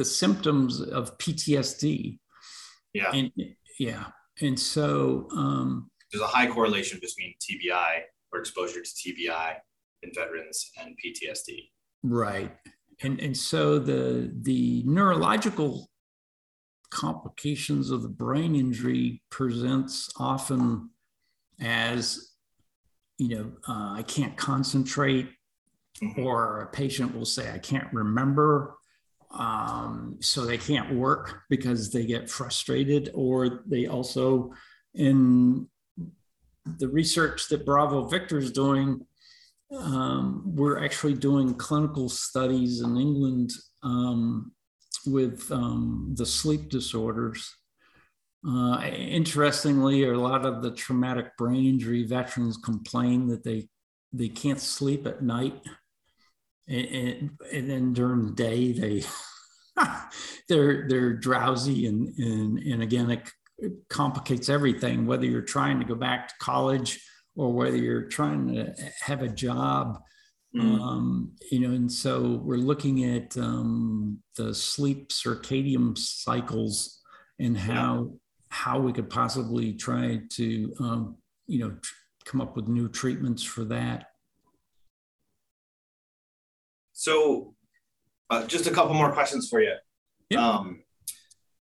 the 0.00 0.04
symptoms 0.04 0.80
of 0.80 1.16
PTSD. 1.18 2.18
Yeah. 2.94 3.12
And 3.12 3.30
yeah. 3.78 4.06
And 4.40 4.58
so 4.58 5.28
um, 5.36 5.90
there's 6.10 6.22
a 6.22 6.26
high 6.26 6.46
correlation 6.46 6.98
between 7.00 7.34
TBI 7.44 8.00
or 8.32 8.40
exposure 8.40 8.82
to 8.82 8.90
TBI 8.90 9.56
in 10.02 10.10
veterans 10.14 10.70
and 10.80 10.96
PTSD. 11.04 11.70
Right 12.02 12.50
and 13.02 13.20
and 13.20 13.36
so 13.36 13.78
the 13.78 14.32
the 14.42 14.82
neurological 14.86 15.88
complications 16.90 17.90
of 17.90 18.02
the 18.02 18.08
brain 18.08 18.54
injury 18.54 19.22
presents 19.30 20.10
often 20.18 20.90
as 21.60 22.32
you 23.18 23.36
know 23.36 23.52
uh, 23.68 23.92
i 23.94 24.02
can't 24.06 24.36
concentrate 24.36 25.28
mm-hmm. 26.02 26.22
or 26.22 26.62
a 26.62 26.66
patient 26.66 27.14
will 27.14 27.24
say 27.24 27.52
i 27.52 27.58
can't 27.58 27.92
remember 27.92 28.76
um, 29.32 30.16
so 30.20 30.44
they 30.44 30.58
can't 30.58 30.94
work 30.94 31.42
because 31.48 31.90
they 31.90 32.04
get 32.04 32.30
frustrated 32.30 33.10
or 33.14 33.62
they 33.66 33.86
also 33.86 34.52
in 34.94 35.68
the 36.78 36.88
research 36.88 37.48
that 37.48 37.64
Bravo 37.64 38.06
Victor 38.06 38.38
is 38.38 38.50
doing 38.50 39.06
um, 39.72 40.42
we're 40.44 40.84
actually 40.84 41.14
doing 41.14 41.54
clinical 41.54 42.08
studies 42.08 42.80
in 42.80 42.96
england 42.96 43.52
um, 43.84 44.52
with 45.06 45.50
um, 45.50 46.14
the 46.16 46.26
sleep 46.26 46.68
disorders. 46.68 47.56
Uh, 48.46 48.80
interestingly, 48.84 50.04
a 50.04 50.18
lot 50.18 50.46
of 50.46 50.62
the 50.62 50.70
traumatic 50.70 51.36
brain 51.36 51.66
injury 51.66 52.04
veterans 52.04 52.56
complain 52.56 53.26
that 53.28 53.44
they 53.44 53.68
they 54.12 54.28
can't 54.28 54.60
sleep 54.60 55.06
at 55.06 55.22
night, 55.22 55.54
and, 56.70 56.86
and, 56.86 57.30
and 57.52 57.70
then 57.70 57.92
during 57.92 58.26
the 58.26 58.32
day 58.32 58.72
they 58.72 59.02
they're 60.48 60.88
they're 60.88 61.12
drowsy, 61.12 61.86
and 61.86 62.08
and 62.18 62.58
and 62.58 62.82
again 62.82 63.10
it, 63.10 63.30
it 63.58 63.72
complicates 63.88 64.48
everything. 64.48 65.06
Whether 65.06 65.26
you're 65.26 65.42
trying 65.42 65.78
to 65.80 65.84
go 65.84 65.94
back 65.94 66.28
to 66.28 66.34
college 66.40 67.04
or 67.36 67.52
whether 67.52 67.76
you're 67.76 68.08
trying 68.08 68.54
to 68.54 68.74
have 69.02 69.22
a 69.22 69.28
job 69.28 70.00
Mm. 70.54 70.80
Um, 70.80 71.32
you 71.50 71.60
know, 71.60 71.74
and 71.74 71.90
so 71.90 72.40
we're 72.42 72.56
looking 72.56 73.04
at 73.04 73.36
um, 73.36 74.18
the 74.36 74.52
sleep 74.52 75.10
circadian 75.10 75.96
cycles 75.96 77.00
and 77.38 77.56
how 77.56 78.08
yeah. 78.10 78.16
how 78.48 78.80
we 78.80 78.92
could 78.92 79.08
possibly 79.08 79.74
try 79.74 80.20
to 80.30 80.74
um, 80.80 81.16
you 81.46 81.60
know 81.60 81.70
tr- 81.70 81.94
come 82.24 82.40
up 82.40 82.56
with 82.56 82.66
new 82.66 82.88
treatments 82.88 83.44
for 83.44 83.64
that. 83.66 84.06
So, 87.00 87.54
uh, 88.28 88.46
just 88.46 88.66
a 88.66 88.70
couple 88.70 88.92
more 88.92 89.10
questions 89.10 89.48
for 89.48 89.62
you. 89.62 89.72
Yeah. 90.28 90.46
Um, 90.46 90.82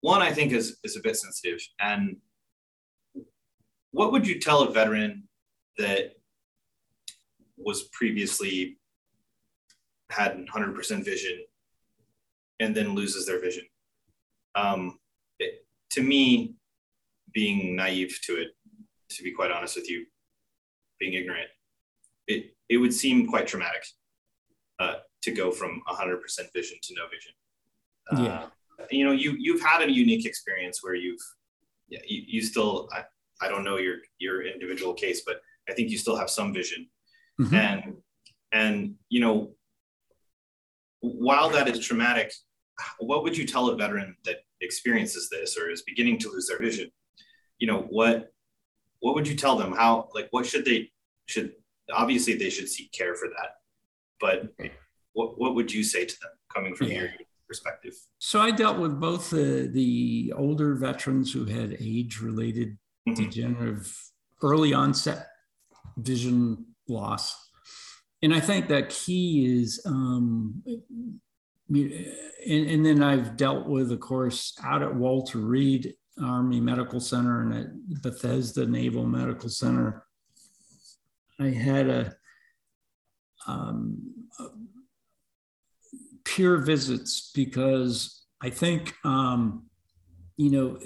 one 0.02 0.24
I 0.24 0.32
think 0.32 0.54
is 0.54 0.80
is 0.84 0.98
a 0.98 1.02
bit 1.02 1.16
sensitive, 1.18 1.60
and 1.80 2.18
what 3.92 4.12
would 4.12 4.26
you 4.26 4.40
tell 4.40 4.64
a 4.64 4.72
veteran 4.72 5.28
that 5.78 6.14
was 7.58 7.84
previously 7.94 8.80
had 10.10 10.44
100% 10.48 11.06
vision 11.06 11.44
and 12.60 12.76
then 12.76 12.96
loses 12.96 13.28
their 13.28 13.40
vision. 13.40 13.66
Um, 14.56 14.98
it, 15.38 15.64
to 15.92 16.02
me, 16.02 16.56
being 17.34 17.76
naive 17.76 18.18
to 18.24 18.34
it, 18.42 18.48
to 19.12 19.22
be 19.22 19.32
quite 19.32 19.52
honest 19.52 19.76
with 19.76 19.92
you, 19.92 20.08
being 21.00 21.14
ignorant, 21.14 21.50
it, 22.28 22.56
it 22.68 22.78
would 22.78 22.94
seem 22.96 23.28
quite 23.28 23.46
traumatic 23.46 23.86
uh, 24.80 24.96
to 25.22 25.32
go 25.32 25.52
from 25.52 25.82
100% 25.90 26.20
vision 26.54 26.78
to 26.84 26.94
no 26.96 27.04
vision. 27.12 27.34
Uh, 28.12 28.24
yeah. 28.24 28.46
You 28.90 29.06
know, 29.06 29.12
you, 29.12 29.36
you've 29.38 29.62
had 29.62 29.82
a 29.82 29.92
unique 29.92 30.26
experience 30.26 30.82
where 30.82 30.96
you've, 30.96 31.22
yeah, 31.90 32.00
you, 32.08 32.24
you 32.26 32.42
still, 32.42 32.90
I, 32.94 33.04
I 33.42 33.50
don't 33.50 33.64
know 33.64 33.78
your, 33.78 33.98
your 34.20 34.46
individual 34.46 34.94
case, 34.94 35.24
but 35.26 35.42
I 35.68 35.74
think 35.74 35.90
you 35.90 35.98
still 35.98 36.16
have 36.16 36.30
some 36.30 36.54
vision. 36.54 36.88
Mm-hmm. 37.40 37.56
And, 37.56 37.98
and, 38.52 38.96
you 39.10 39.20
know, 39.20 39.52
while 41.02 41.50
that 41.50 41.68
is 41.68 41.80
traumatic, 41.86 42.34
what 43.00 43.24
would 43.24 43.38
you 43.38 43.46
tell 43.46 43.70
a 43.70 43.76
veteran 43.76 44.16
that 44.26 44.38
experiences 44.62 45.30
this 45.30 45.58
or 45.58 45.70
is 45.70 45.82
beginning 45.82 46.18
to 46.20 46.30
lose 46.30 46.48
their 46.48 46.60
vision? 46.60 46.90
You 47.58 47.68
know, 47.68 47.82
what 47.90 48.32
what 49.02 49.16
would 49.16 49.28
you 49.28 49.36
tell 49.36 49.58
them? 49.58 49.72
How 49.74 50.10
like 50.14 50.28
what 50.32 50.46
should 50.46 50.66
they 50.66 50.92
should 51.26 51.54
obviously 51.92 52.36
they 52.36 52.50
should 52.50 52.70
seek 52.70 52.92
care 52.92 53.16
for 53.16 53.28
that. 53.30 53.56
But 54.20 54.72
what 55.14 55.40
what 55.40 55.56
would 55.56 55.72
you 55.72 55.84
say 55.84 56.06
to 56.06 56.20
them 56.20 56.32
coming 56.54 56.76
from 56.76 56.88
yeah. 56.88 57.02
your 57.02 57.10
perspective? 57.48 57.94
So 58.20 58.40
I 58.40 58.52
dealt 58.52 58.80
with 58.80 59.00
both 59.00 59.30
the 59.30 59.70
the 59.72 60.34
older 60.36 60.76
veterans 60.76 61.32
who 61.32 61.46
had 61.46 61.78
age 61.80 62.20
related 62.22 62.78
mm-hmm. 63.08 63.14
degenerative 63.14 63.96
early 64.42 64.74
onset 64.74 65.28
vision 65.98 66.66
loss 66.88 67.50
and 68.22 68.34
I 68.34 68.40
think 68.40 68.68
that 68.68 68.90
key 68.90 69.62
is, 69.62 69.82
um, 69.86 70.62
and, 71.70 72.10
and, 72.46 72.86
then 72.86 73.02
I've 73.02 73.38
dealt 73.38 73.68
with, 73.68 73.92
of 73.92 74.00
course, 74.02 74.58
out 74.62 74.82
at 74.82 74.94
Walter 74.94 75.38
Reed 75.38 75.94
Army 76.22 76.60
Medical 76.60 77.00
Center 77.00 77.42
and 77.42 77.54
at 77.54 78.02
Bethesda 78.02 78.66
Naval 78.66 79.06
Medical 79.06 79.48
Center. 79.48 80.04
I 81.40 81.48
had 81.48 81.88
a, 81.88 82.16
um, 83.48 84.00
peer 86.36 86.58
visits 86.58 87.32
because 87.34 88.26
I 88.42 88.50
think, 88.50 88.94
um, 89.04 89.66
you 90.38 90.52
know, 90.52 90.80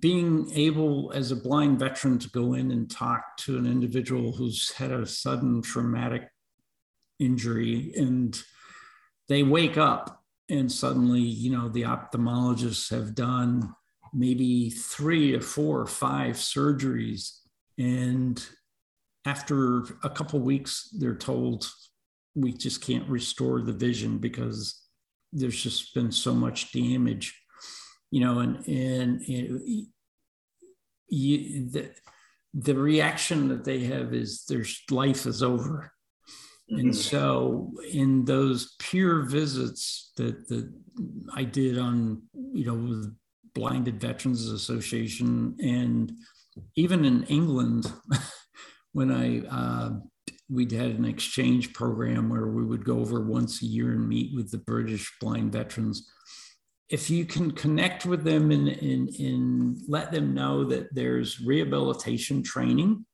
being 0.00 0.50
able 0.54 1.12
as 1.14 1.30
a 1.30 1.36
blind 1.36 1.78
veteran 1.78 2.18
to 2.18 2.30
go 2.30 2.54
in 2.54 2.70
and 2.70 2.90
talk 2.90 3.36
to 3.38 3.56
an 3.56 3.66
individual 3.66 4.32
who's 4.32 4.70
had 4.72 4.92
a 4.92 5.06
sudden 5.06 5.62
traumatic 5.62 6.28
injury 7.18 7.92
and 7.96 8.42
they 9.28 9.42
wake 9.42 9.76
up 9.76 10.22
and 10.48 10.70
suddenly 10.70 11.20
you 11.20 11.50
know 11.50 11.68
the 11.68 11.82
ophthalmologists 11.82 12.90
have 12.90 13.14
done 13.14 13.74
maybe 14.14 14.70
three 14.70 15.34
or 15.34 15.40
four 15.40 15.80
or 15.80 15.86
five 15.86 16.36
surgeries 16.36 17.40
and 17.78 18.46
after 19.26 19.84
a 20.02 20.08
couple 20.08 20.40
weeks 20.40 20.88
they're 20.98 21.14
told 21.14 21.70
we 22.34 22.52
just 22.52 22.84
can't 22.84 23.08
restore 23.08 23.60
the 23.60 23.72
vision 23.72 24.18
because 24.18 24.82
there's 25.32 25.62
just 25.62 25.94
been 25.94 26.12
so 26.12 26.34
much 26.34 26.72
damage 26.72 27.40
you 28.10 28.20
know, 28.20 28.40
and 28.40 28.66
and, 28.66 29.20
and 29.22 29.86
you, 31.08 31.70
the 31.70 31.90
the 32.52 32.74
reaction 32.74 33.48
that 33.48 33.64
they 33.64 33.84
have 33.84 34.12
is 34.12 34.44
their 34.44 34.64
life 34.90 35.26
is 35.26 35.42
over. 35.42 35.92
Mm-hmm. 36.70 36.80
And 36.80 36.96
so, 36.96 37.72
in 37.92 38.24
those 38.24 38.74
peer 38.78 39.22
visits 39.22 40.12
that 40.16 40.48
that 40.48 40.72
I 41.32 41.44
did 41.44 41.78
on, 41.78 42.22
you 42.34 42.66
know, 42.66 42.74
with 42.74 43.16
Blinded 43.54 44.00
Veterans 44.00 44.48
Association, 44.48 45.56
and 45.60 46.12
even 46.74 47.04
in 47.04 47.24
England, 47.24 47.92
when 48.92 49.12
I 49.12 49.46
uh, 49.46 49.90
we'd 50.50 50.72
had 50.72 50.90
an 50.90 51.04
exchange 51.04 51.72
program 51.72 52.28
where 52.28 52.48
we 52.48 52.64
would 52.64 52.84
go 52.84 52.98
over 52.98 53.20
once 53.20 53.62
a 53.62 53.66
year 53.66 53.92
and 53.92 54.08
meet 54.08 54.34
with 54.34 54.50
the 54.50 54.58
British 54.58 55.12
blind 55.20 55.52
veterans. 55.52 56.10
If 56.88 57.08
you 57.08 57.24
can 57.24 57.52
connect 57.52 58.04
with 58.04 58.24
them 58.24 58.50
and, 58.50 58.68
and, 58.68 59.08
and 59.10 59.78
let 59.86 60.10
them 60.10 60.34
know 60.34 60.64
that 60.64 60.92
there's 60.94 61.40
rehabilitation 61.40 62.42
training 62.42 63.06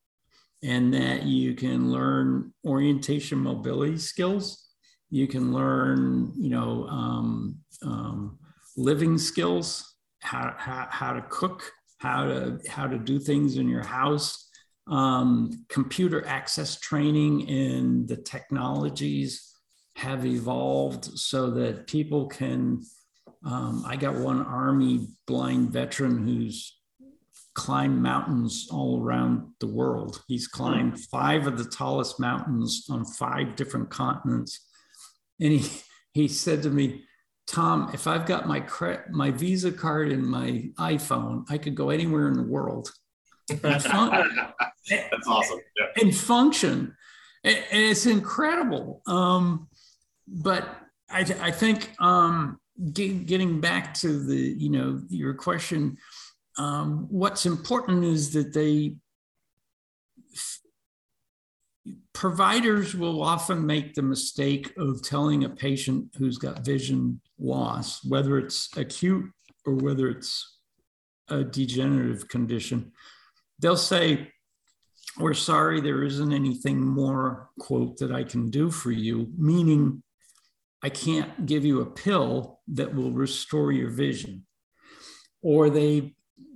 and 0.63 0.95
that 0.95 1.25
you 1.25 1.55
can 1.55 1.93
learn 1.93 2.55
orientation 2.65 3.39
mobility 3.39 3.99
skills 3.99 4.67
you 5.11 5.27
can 5.27 5.53
learn 5.53 6.33
you 6.37 6.51
know 6.51 6.87
um, 6.89 7.59
um, 7.83 8.39
living 8.77 9.19
skills 9.19 9.95
how, 10.21 10.55
how, 10.57 10.87
how 10.91 11.13
to 11.13 11.23
cook 11.29 11.71
how 11.99 12.25
to 12.25 12.59
how 12.69 12.87
to 12.87 12.99
do 12.99 13.19
things 13.19 13.57
in 13.57 13.69
your 13.69 13.85
house 13.85 14.46
um, 14.87 15.65
computer 15.69 16.27
access 16.27 16.79
training 16.79 17.49
and 17.49 18.09
the 18.09 18.17
technologies 18.17 19.53
have 19.97 20.25
evolved 20.27 21.05
so 21.19 21.51
that 21.51 21.87
people 21.87 22.27
can 22.27 22.83
um, 23.45 23.85
I 23.87 23.97
got 23.97 24.17
one 24.17 24.43
Army 24.43 25.09
blind 25.27 25.71
veteran 25.71 26.27
who's 26.27 26.77
climbed 27.55 28.03
mountains 28.03 28.69
all 28.71 29.03
around 29.03 29.53
the 29.61 29.69
world. 29.69 30.23
He's 30.27 30.49
climbed 30.49 31.01
five 31.01 31.47
of 31.47 31.57
the 31.57 31.65
tallest 31.65 32.19
mountains 32.19 32.87
on 32.91 33.05
five 33.05 33.55
different 33.57 33.89
continents. 33.89 34.67
And 35.41 35.53
he, 35.53 35.83
he 36.13 36.29
said 36.29 36.63
to 36.65 36.71
me, 36.71 37.05
Tom, 37.47 37.91
if 37.95 38.09
I've 38.09 38.27
got 38.27 38.49
my 38.49 38.61
cre- 38.61 39.09
my 39.11 39.31
Visa 39.31 39.71
card 39.71 40.11
and 40.11 40.27
my 40.27 40.71
iPhone, 40.79 41.45
I 41.49 41.59
could 41.59 41.77
go 41.77 41.91
anywhere 41.91 42.27
in 42.27 42.35
the 42.35 42.43
world. 42.43 42.91
That's 43.63 43.87
awesome. 43.87 45.61
Yeah. 45.79 46.03
And 46.03 46.17
function. 46.17 46.97
And 47.45 47.65
it's 47.71 48.07
incredible. 48.07 49.03
Um, 49.07 49.69
but 50.27 50.69
I, 51.09 51.21
I 51.41 51.51
think 51.51 51.91
um, 52.01 52.59
get, 52.93 53.27
getting 53.27 53.61
back 53.61 53.95
to 53.95 54.25
the 54.25 54.37
you 54.37 54.71
know 54.71 55.01
your 55.09 55.35
question 55.35 55.97
um, 56.59 57.07
what's 57.11 57.47
important 57.47 58.05
is 58.05 58.33
that 58.33 58.53
they 58.53 58.97
providers 62.13 62.95
will 62.95 63.23
often 63.23 63.65
make 63.65 63.95
the 63.95 64.03
mistake 64.03 64.73
of 64.77 65.03
telling 65.03 65.45
a 65.45 65.49
patient 65.49 66.09
who's 66.17 66.39
got 66.39 66.65
vision 66.65 67.21
loss, 67.39 68.05
whether 68.05 68.39
it's 68.39 68.69
acute 68.77 69.31
or 69.65 69.75
whether 69.75 70.09
it's 70.09 70.59
a 71.29 71.45
degenerative 71.45 72.27
condition, 72.29 72.91
they'll 73.59 73.77
say, 73.77 74.33
We're 75.19 75.35
sorry, 75.35 75.81
there 75.81 76.03
isn't 76.03 76.33
anything 76.33 76.81
more, 76.81 77.51
quote, 77.59 77.99
that 77.99 78.13
I 78.13 78.25
can 78.25 78.51
do 78.51 78.71
for 78.71 78.91
you, 78.91 79.29
meaning 79.37 80.03
I 80.83 80.89
can't 80.89 81.47
give 81.47 81.65
you 81.65 81.81
a 81.81 81.87
pill 81.87 82.61
that 82.69 82.95
will 82.95 83.13
restore 83.13 83.73
your 83.73 83.91
vision. 83.91 84.47
Or 85.43 85.71
they, 85.71 86.15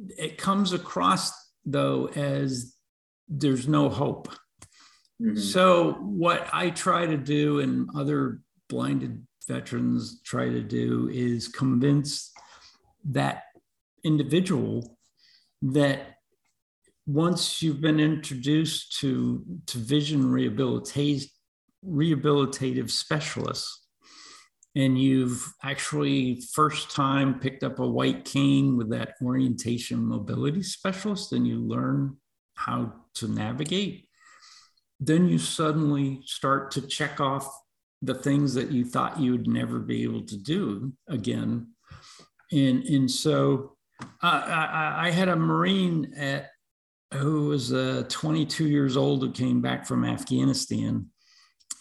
it 0.08 0.38
comes 0.38 0.72
across 0.72 1.32
though 1.64 2.08
as 2.08 2.74
there's 3.28 3.68
no 3.68 3.88
hope. 3.88 4.28
Mm-hmm. 5.20 5.38
So, 5.38 5.92
what 6.00 6.48
I 6.52 6.70
try 6.70 7.06
to 7.06 7.16
do 7.16 7.60
and 7.60 7.88
other 7.94 8.40
blinded 8.68 9.26
veterans 9.46 10.20
try 10.22 10.48
to 10.48 10.62
do 10.62 11.10
is 11.12 11.48
convince 11.48 12.32
that 13.04 13.42
individual 14.04 14.96
that 15.62 16.16
once 17.12 17.60
you've 17.60 17.80
been 17.80 17.98
introduced 17.98 19.00
to, 19.00 19.44
to 19.66 19.78
vision 19.78 20.22
rehabilitative 20.24 22.90
specialists, 22.90 23.86
and 24.76 24.96
you've 24.96 25.52
actually 25.64 26.40
first 26.52 26.92
time 26.92 27.40
picked 27.40 27.64
up 27.64 27.80
a 27.80 27.86
white 27.86 28.24
cane 28.24 28.76
with 28.76 28.90
that 28.90 29.14
orientation 29.20 30.04
mobility 30.04 30.62
specialist 30.62 31.32
and 31.32 31.48
you 31.48 31.58
learn 31.58 32.16
how 32.54 32.92
to 33.14 33.26
navigate, 33.26 34.08
then 35.00 35.28
you 35.28 35.38
suddenly 35.38 36.20
start 36.24 36.70
to 36.70 36.80
check 36.82 37.20
off 37.20 37.52
the 38.02 38.14
things 38.14 38.54
that 38.54 38.70
you 38.70 38.84
thought 38.84 39.18
you 39.18 39.32
would 39.32 39.48
never 39.48 39.80
be 39.80 40.04
able 40.04 40.24
to 40.24 40.36
do 40.36 40.92
again. 41.08 41.66
And, 42.52 42.84
and 42.84 43.10
so 43.10 43.76
I, 44.22 44.94
I, 44.96 45.10
had 45.10 45.28
a 45.28 45.36
Marine 45.36 46.14
at, 46.16 46.50
who 47.14 47.48
was 47.48 47.72
uh, 47.72 48.04
22 48.08 48.68
years 48.68 48.96
old 48.96 49.22
who 49.22 49.32
came 49.32 49.60
back 49.60 49.86
from 49.86 50.04
Afghanistan. 50.04 51.06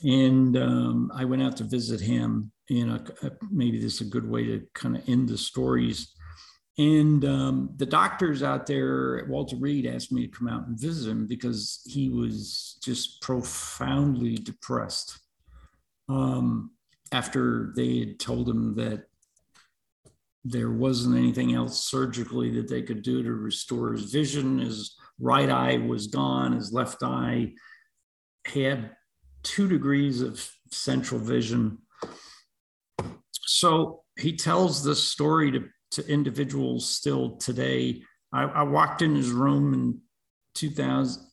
And 0.03 0.57
um, 0.57 1.11
I 1.13 1.25
went 1.25 1.43
out 1.43 1.57
to 1.57 1.63
visit 1.63 2.01
him. 2.01 2.51
And 2.69 3.11
maybe 3.51 3.79
this 3.79 3.95
is 3.95 4.01
a 4.01 4.09
good 4.09 4.29
way 4.29 4.45
to 4.45 4.63
kind 4.73 4.95
of 4.95 5.07
end 5.07 5.29
the 5.29 5.37
stories. 5.37 6.13
And 6.77 7.25
um, 7.25 7.71
the 7.75 7.85
doctors 7.85 8.41
out 8.41 8.65
there 8.65 9.19
at 9.19 9.27
Walter 9.27 9.57
Reed 9.57 9.85
asked 9.85 10.11
me 10.13 10.27
to 10.27 10.31
come 10.31 10.47
out 10.47 10.67
and 10.67 10.79
visit 10.79 11.11
him 11.11 11.27
because 11.27 11.81
he 11.85 12.09
was 12.09 12.79
just 12.81 13.21
profoundly 13.21 14.35
depressed 14.35 15.19
um, 16.07 16.71
after 17.11 17.73
they 17.75 17.99
had 17.99 18.19
told 18.19 18.47
him 18.47 18.75
that 18.75 19.03
there 20.45 20.71
wasn't 20.71 21.17
anything 21.17 21.53
else 21.53 21.83
surgically 21.83 22.49
that 22.51 22.69
they 22.69 22.81
could 22.81 23.01
do 23.01 23.23
to 23.23 23.33
restore 23.33 23.91
his 23.91 24.11
vision. 24.11 24.59
His 24.59 24.95
right 25.19 25.49
eye 25.49 25.77
was 25.77 26.07
gone, 26.07 26.53
his 26.53 26.71
left 26.71 27.03
eye 27.03 27.53
had 28.45 28.91
two 29.43 29.67
degrees 29.67 30.21
of 30.21 30.49
central 30.71 31.19
vision. 31.19 31.79
So 33.31 34.03
he 34.17 34.35
tells 34.35 34.83
this 34.83 35.03
story 35.03 35.51
to, 35.51 35.65
to 35.91 36.07
individuals 36.07 36.89
still 36.89 37.37
today. 37.37 38.01
I, 38.31 38.43
I 38.43 38.63
walked 38.63 39.01
in 39.01 39.15
his 39.15 39.31
room 39.31 39.73
in 39.73 39.99
2000, 40.55 41.25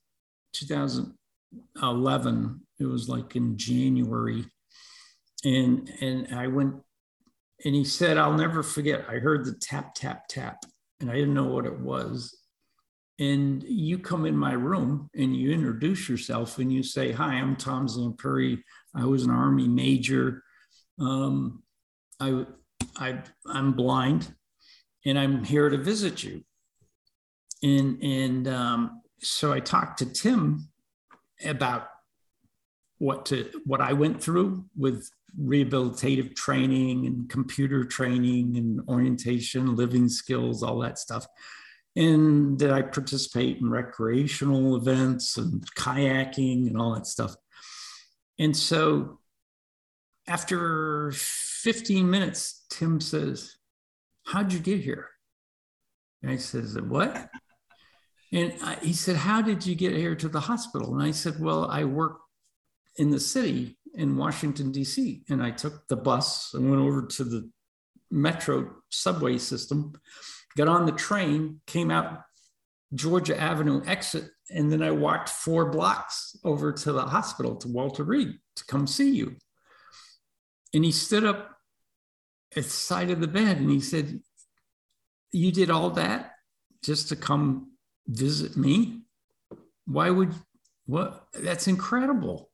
2011. 0.54 2.60
It 2.78 2.86
was 2.86 3.08
like 3.08 3.36
in 3.36 3.56
January 3.56 4.44
and 5.44 5.90
and 6.00 6.34
I 6.34 6.48
went 6.48 6.74
and 7.64 7.74
he 7.74 7.84
said, 7.84 8.18
I'll 8.18 8.34
never 8.34 8.62
forget. 8.62 9.06
I 9.08 9.14
heard 9.14 9.46
the 9.46 9.54
tap, 9.54 9.94
tap, 9.94 10.28
tap, 10.28 10.58
and 11.00 11.10
I 11.10 11.14
didn't 11.14 11.32
know 11.32 11.46
what 11.46 11.64
it 11.64 11.78
was. 11.78 12.38
And 13.18 13.62
you 13.62 13.98
come 13.98 14.26
in 14.26 14.36
my 14.36 14.52
room 14.52 15.08
and 15.14 15.34
you 15.34 15.50
introduce 15.50 16.08
yourself 16.08 16.58
and 16.58 16.72
you 16.72 16.82
say, 16.82 17.12
Hi, 17.12 17.34
I'm 17.34 17.56
Tom 17.56 17.86
Zampieri. 17.86 18.62
I 18.94 19.04
was 19.04 19.24
an 19.24 19.30
Army 19.30 19.68
major. 19.68 20.42
Um, 21.00 21.62
I, 22.20 22.44
I, 22.96 23.22
I'm 23.46 23.72
blind 23.72 24.34
and 25.04 25.18
I'm 25.18 25.44
here 25.44 25.68
to 25.68 25.78
visit 25.78 26.22
you. 26.24 26.44
And, 27.62 28.02
and 28.02 28.48
um, 28.48 29.02
so 29.20 29.52
I 29.52 29.60
talked 29.60 29.98
to 30.00 30.06
Tim 30.06 30.68
about 31.44 31.88
what 32.98 33.26
to 33.26 33.50
what 33.64 33.80
I 33.80 33.92
went 33.92 34.22
through 34.22 34.64
with 34.76 35.10
rehabilitative 35.38 36.34
training 36.34 37.06
and 37.06 37.28
computer 37.28 37.84
training 37.84 38.56
and 38.56 38.80
orientation, 38.88 39.76
living 39.76 40.08
skills, 40.08 40.62
all 40.62 40.78
that 40.78 40.98
stuff. 40.98 41.26
And 41.96 42.58
did 42.58 42.70
I 42.70 42.82
participate 42.82 43.58
in 43.58 43.70
recreational 43.70 44.76
events 44.76 45.38
and 45.38 45.64
kayaking 45.74 46.66
and 46.66 46.78
all 46.78 46.94
that 46.94 47.06
stuff? 47.06 47.34
And 48.38 48.54
so 48.54 49.18
after 50.28 51.12
15 51.12 52.08
minutes, 52.08 52.66
Tim 52.70 53.00
says, 53.00 53.56
How'd 54.26 54.52
you 54.52 54.58
get 54.58 54.80
here? 54.80 55.08
And 56.22 56.30
I 56.30 56.36
says, 56.36 56.76
What? 56.80 57.30
And 58.32 58.54
I, 58.62 58.74
he 58.82 58.92
said, 58.92 59.16
How 59.16 59.40
did 59.40 59.64
you 59.64 59.74
get 59.74 59.96
here 59.96 60.14
to 60.16 60.28
the 60.28 60.40
hospital? 60.40 60.94
And 60.94 61.02
I 61.02 61.12
said, 61.12 61.40
Well, 61.40 61.64
I 61.70 61.84
work 61.84 62.18
in 62.96 63.10
the 63.10 63.20
city 63.20 63.78
in 63.94 64.16
Washington, 64.16 64.72
D.C. 64.72 65.22
And 65.28 65.42
I 65.42 65.50
took 65.50 65.88
the 65.88 65.96
bus 65.96 66.52
and 66.54 66.68
went 66.68 66.82
over 66.82 67.06
to 67.06 67.24
the 67.24 67.50
metro 68.10 68.70
subway 68.90 69.38
system, 69.38 69.92
got 70.56 70.68
on 70.68 70.86
the 70.86 70.92
train, 70.92 71.60
came 71.66 71.90
out 71.90 72.22
Georgia 72.94 73.38
Avenue 73.38 73.82
exit, 73.86 74.30
and 74.50 74.72
then 74.72 74.82
I 74.82 74.90
walked 74.90 75.28
four 75.28 75.70
blocks 75.70 76.36
over 76.44 76.72
to 76.72 76.92
the 76.92 77.02
hospital 77.02 77.56
to 77.56 77.68
Walter 77.68 78.04
Reed 78.04 78.38
to 78.56 78.64
come 78.66 78.86
see 78.86 79.10
you. 79.10 79.36
And 80.72 80.84
he 80.84 80.92
stood 80.92 81.24
up 81.24 81.56
at 82.56 82.64
the 82.64 82.70
side 82.70 83.10
of 83.10 83.20
the 83.20 83.28
bed 83.28 83.58
and 83.58 83.70
he 83.70 83.80
said, 83.80 84.20
You 85.32 85.52
did 85.52 85.70
all 85.70 85.90
that 85.90 86.32
just 86.82 87.08
to 87.08 87.16
come 87.16 87.72
visit 88.06 88.56
me? 88.56 89.02
Why 89.86 90.10
would 90.10 90.34
what? 90.86 91.26
That's 91.34 91.68
incredible 91.68 92.50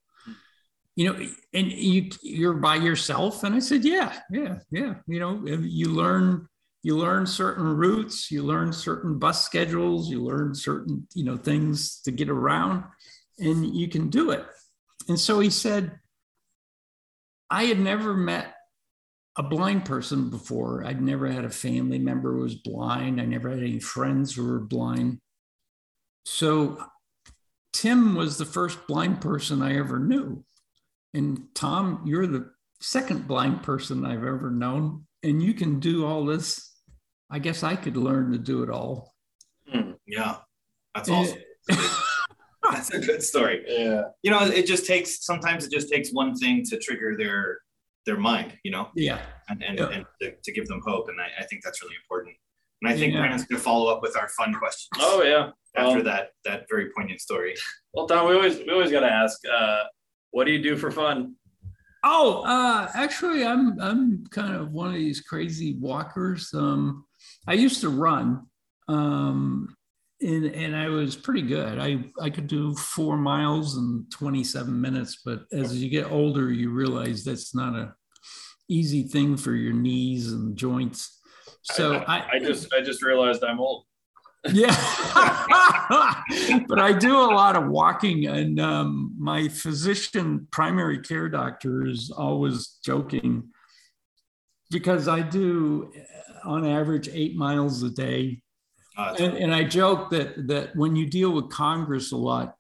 you 0.94 1.10
know, 1.10 1.26
and 1.54 1.72
you 1.72 2.10
you're 2.20 2.54
by 2.54 2.76
yourself. 2.76 3.44
And 3.44 3.54
I 3.54 3.60
said, 3.60 3.84
yeah, 3.84 4.12
yeah, 4.30 4.58
yeah. 4.70 4.94
You 5.06 5.20
know, 5.20 5.42
you 5.46 5.88
learn 5.88 6.48
you 6.82 6.96
learn 6.96 7.26
certain 7.26 7.76
routes, 7.76 8.30
you 8.30 8.42
learn 8.42 8.72
certain 8.72 9.18
bus 9.18 9.44
schedules, 9.44 10.10
you 10.10 10.22
learn 10.22 10.54
certain 10.54 11.06
you 11.14 11.24
know 11.24 11.36
things 11.36 12.00
to 12.02 12.10
get 12.10 12.28
around, 12.28 12.84
and 13.38 13.74
you 13.74 13.88
can 13.88 14.08
do 14.08 14.30
it. 14.30 14.44
And 15.08 15.18
so 15.18 15.40
he 15.40 15.50
said, 15.50 15.98
I 17.50 17.64
had 17.64 17.78
never 17.78 18.14
met 18.14 18.54
a 19.36 19.42
blind 19.42 19.84
person 19.84 20.30
before. 20.30 20.84
I'd 20.84 21.00
never 21.00 21.26
had 21.28 21.44
a 21.44 21.50
family 21.50 21.98
member 21.98 22.32
who 22.34 22.42
was 22.42 22.54
blind. 22.54 23.20
I 23.20 23.24
never 23.24 23.48
had 23.50 23.60
any 23.60 23.80
friends 23.80 24.34
who 24.34 24.46
were 24.46 24.60
blind. 24.60 25.20
So 26.24 26.84
Tim 27.72 28.14
was 28.14 28.38
the 28.38 28.44
first 28.44 28.86
blind 28.86 29.20
person 29.20 29.62
I 29.62 29.76
ever 29.78 29.98
knew. 29.98 30.44
And 31.14 31.48
Tom, 31.54 32.02
you're 32.06 32.26
the 32.26 32.50
second 32.80 33.26
blind 33.26 33.62
person 33.62 34.04
I've 34.04 34.24
ever 34.24 34.50
known, 34.50 35.06
and 35.22 35.42
you 35.42 35.54
can 35.54 35.80
do 35.80 36.06
all 36.06 36.24
this. 36.24 36.71
I 37.32 37.38
guess 37.38 37.62
I 37.62 37.76
could 37.76 37.96
learn 37.96 38.30
to 38.32 38.38
do 38.38 38.62
it 38.62 38.68
all. 38.68 39.14
Mm, 39.74 39.96
yeah, 40.06 40.36
that's 40.94 41.08
awesome. 41.08 41.38
that's 42.70 42.90
a 42.90 43.00
good 43.00 43.22
story. 43.22 43.64
Yeah, 43.66 44.02
you 44.22 44.30
know, 44.30 44.44
it 44.44 44.66
just 44.66 44.86
takes 44.86 45.24
sometimes 45.24 45.64
it 45.64 45.72
just 45.72 45.90
takes 45.90 46.10
one 46.12 46.34
thing 46.36 46.62
to 46.66 46.78
trigger 46.78 47.16
their 47.16 47.58
their 48.04 48.18
mind. 48.18 48.52
You 48.64 48.72
know. 48.72 48.90
Yeah. 48.94 49.22
And 49.48 49.62
and, 49.62 49.78
yeah. 49.78 49.88
and 49.88 50.04
to, 50.20 50.32
to, 50.44 50.52
give 50.52 50.68
them 50.68 50.82
hope, 50.84 51.08
and 51.08 51.18
I, 51.20 51.42
I, 51.42 51.44
think 51.44 51.62
that's 51.64 51.82
really 51.82 51.96
important. 52.02 52.36
And 52.82 52.92
I 52.92 52.96
think 52.96 53.14
yeah. 53.14 53.20
Brandon's 53.20 53.46
going 53.46 53.58
to 53.58 53.64
follow 53.64 53.90
up 53.90 54.02
with 54.02 54.16
our 54.16 54.28
fun 54.28 54.54
questions. 54.54 54.90
Oh 55.00 55.22
yeah. 55.22 55.50
After 55.74 55.98
um, 55.98 56.04
that 56.04 56.32
that 56.44 56.66
very 56.68 56.90
poignant 56.94 57.22
story. 57.22 57.54
Well, 57.94 58.06
Tom, 58.06 58.28
we 58.28 58.34
always 58.34 58.58
we 58.58 58.70
always 58.70 58.90
got 58.90 59.00
to 59.00 59.10
ask. 59.10 59.40
Uh, 59.46 59.84
what 60.32 60.44
do 60.44 60.52
you 60.52 60.62
do 60.62 60.76
for 60.76 60.90
fun? 60.90 61.34
Oh, 62.04 62.42
uh, 62.42 62.90
actually, 62.94 63.44
I'm 63.44 63.80
I'm 63.80 64.26
kind 64.26 64.54
of 64.54 64.72
one 64.72 64.88
of 64.88 64.94
these 64.94 65.22
crazy 65.22 65.74
walkers. 65.74 66.52
Um, 66.52 67.06
I 67.46 67.54
used 67.54 67.80
to 67.80 67.88
run, 67.88 68.46
um, 68.88 69.74
and 70.20 70.46
and 70.46 70.76
I 70.76 70.88
was 70.88 71.16
pretty 71.16 71.42
good. 71.42 71.78
I 71.78 72.04
I 72.20 72.30
could 72.30 72.46
do 72.46 72.74
four 72.74 73.16
miles 73.16 73.76
in 73.76 74.06
27 74.10 74.80
minutes. 74.80 75.20
But 75.24 75.44
as 75.52 75.82
you 75.82 75.90
get 75.90 76.10
older, 76.10 76.52
you 76.52 76.70
realize 76.70 77.24
that's 77.24 77.54
not 77.54 77.74
a 77.74 77.94
easy 78.68 79.02
thing 79.02 79.36
for 79.36 79.54
your 79.54 79.72
knees 79.72 80.32
and 80.32 80.56
joints. 80.56 81.20
So 81.62 81.94
I, 81.94 82.18
I, 82.18 82.28
I 82.34 82.38
just 82.38 82.72
I 82.72 82.80
just 82.80 83.02
realized 83.02 83.44
I'm 83.44 83.60
old. 83.60 83.84
Yeah, 84.52 84.74
but 86.66 86.80
I 86.80 86.92
do 86.98 87.16
a 87.16 87.30
lot 87.30 87.54
of 87.54 87.68
walking, 87.68 88.26
and 88.26 88.58
um, 88.58 89.14
my 89.16 89.46
physician, 89.46 90.48
primary 90.50 90.98
care 90.98 91.28
doctor, 91.28 91.86
is 91.86 92.10
always 92.10 92.78
joking 92.84 93.52
because 94.72 95.08
I 95.08 95.20
do, 95.20 95.92
uh, 95.96 96.48
on 96.48 96.66
average, 96.66 97.08
eight 97.12 97.36
miles 97.36 97.82
a 97.82 97.90
day, 97.90 98.42
uh, 98.96 99.14
and, 99.18 99.34
and 99.34 99.54
I 99.54 99.64
joke 99.64 100.10
that 100.10 100.46
that 100.48 100.76
when 100.76 100.96
you 100.96 101.06
deal 101.06 101.30
with 101.30 101.50
Congress 101.50 102.12
a 102.12 102.16
lot, 102.16 102.56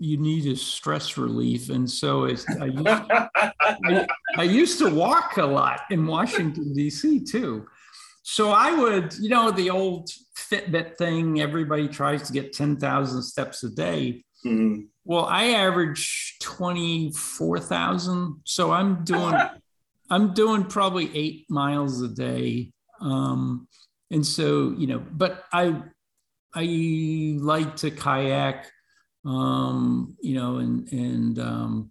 you 0.00 0.16
need 0.16 0.46
is 0.46 0.62
stress 0.62 1.16
relief. 1.16 1.68
And 1.68 1.88
so 1.88 2.24
I, 2.24 2.28
used, 2.28 2.48
I, 2.88 4.06
I, 4.38 4.42
used 4.42 4.78
to 4.78 4.92
walk 4.92 5.36
a 5.36 5.44
lot 5.44 5.82
in 5.90 6.06
Washington, 6.06 6.72
D.C. 6.72 7.20
too. 7.20 7.66
So 8.22 8.50
I 8.50 8.72
would, 8.72 9.14
you 9.18 9.28
know, 9.28 9.50
the 9.50 9.70
old 9.70 10.08
Fitbit 10.36 10.96
thing, 10.96 11.40
everybody 11.40 11.86
tries 11.86 12.26
to 12.26 12.32
get 12.32 12.54
10,000 12.54 13.22
steps 13.22 13.62
a 13.62 13.70
day. 13.70 14.24
Mm-hmm. 14.44 14.86
Well, 15.04 15.26
I 15.26 15.50
average 15.50 16.38
24,000. 16.40 18.40
So 18.44 18.72
I'm 18.72 19.04
doing, 19.04 19.34
I'm 20.10 20.34
doing 20.34 20.64
probably 20.64 21.10
eight 21.16 21.46
miles 21.48 22.02
a 22.02 22.08
day. 22.08 22.72
Um, 23.00 23.68
and 24.10 24.26
so, 24.26 24.74
you 24.76 24.86
know, 24.86 25.02
but 25.10 25.44
I, 25.52 25.82
I 26.54 27.36
like 27.38 27.76
to 27.76 27.90
kayak 27.90 28.66
um, 29.24 30.16
you 30.20 30.34
know, 30.34 30.58
and 30.58 30.90
and 30.92 31.38
um, 31.38 31.90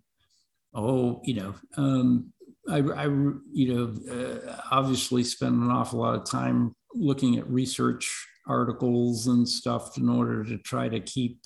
oh, 0.74 1.22
you 1.24 1.36
know, 1.36 1.54
um, 1.78 2.34
I, 2.68 2.78
I 2.78 3.06
you 3.52 3.74
know, 3.74 3.96
uh, 4.12 4.62
obviously 4.72 5.24
spend 5.24 5.62
an 5.62 5.70
awful 5.70 6.00
lot 6.00 6.16
of 6.16 6.30
time 6.30 6.74
looking 6.94 7.38
at 7.38 7.50
research 7.50 8.28
articles 8.48 9.28
and 9.28 9.48
stuff 9.48 9.98
in 9.98 10.10
order 10.10 10.44
to 10.44 10.58
try 10.58 10.90
to 10.90 11.00
keep 11.00 11.46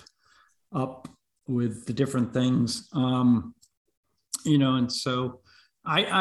up 0.74 1.08
with 1.46 1.86
the 1.86 1.92
different 1.92 2.32
things, 2.32 2.88
um, 2.94 3.54
you 4.46 4.56
know, 4.56 4.76
and 4.76 4.90
so 4.90 5.40
I, 5.84 6.06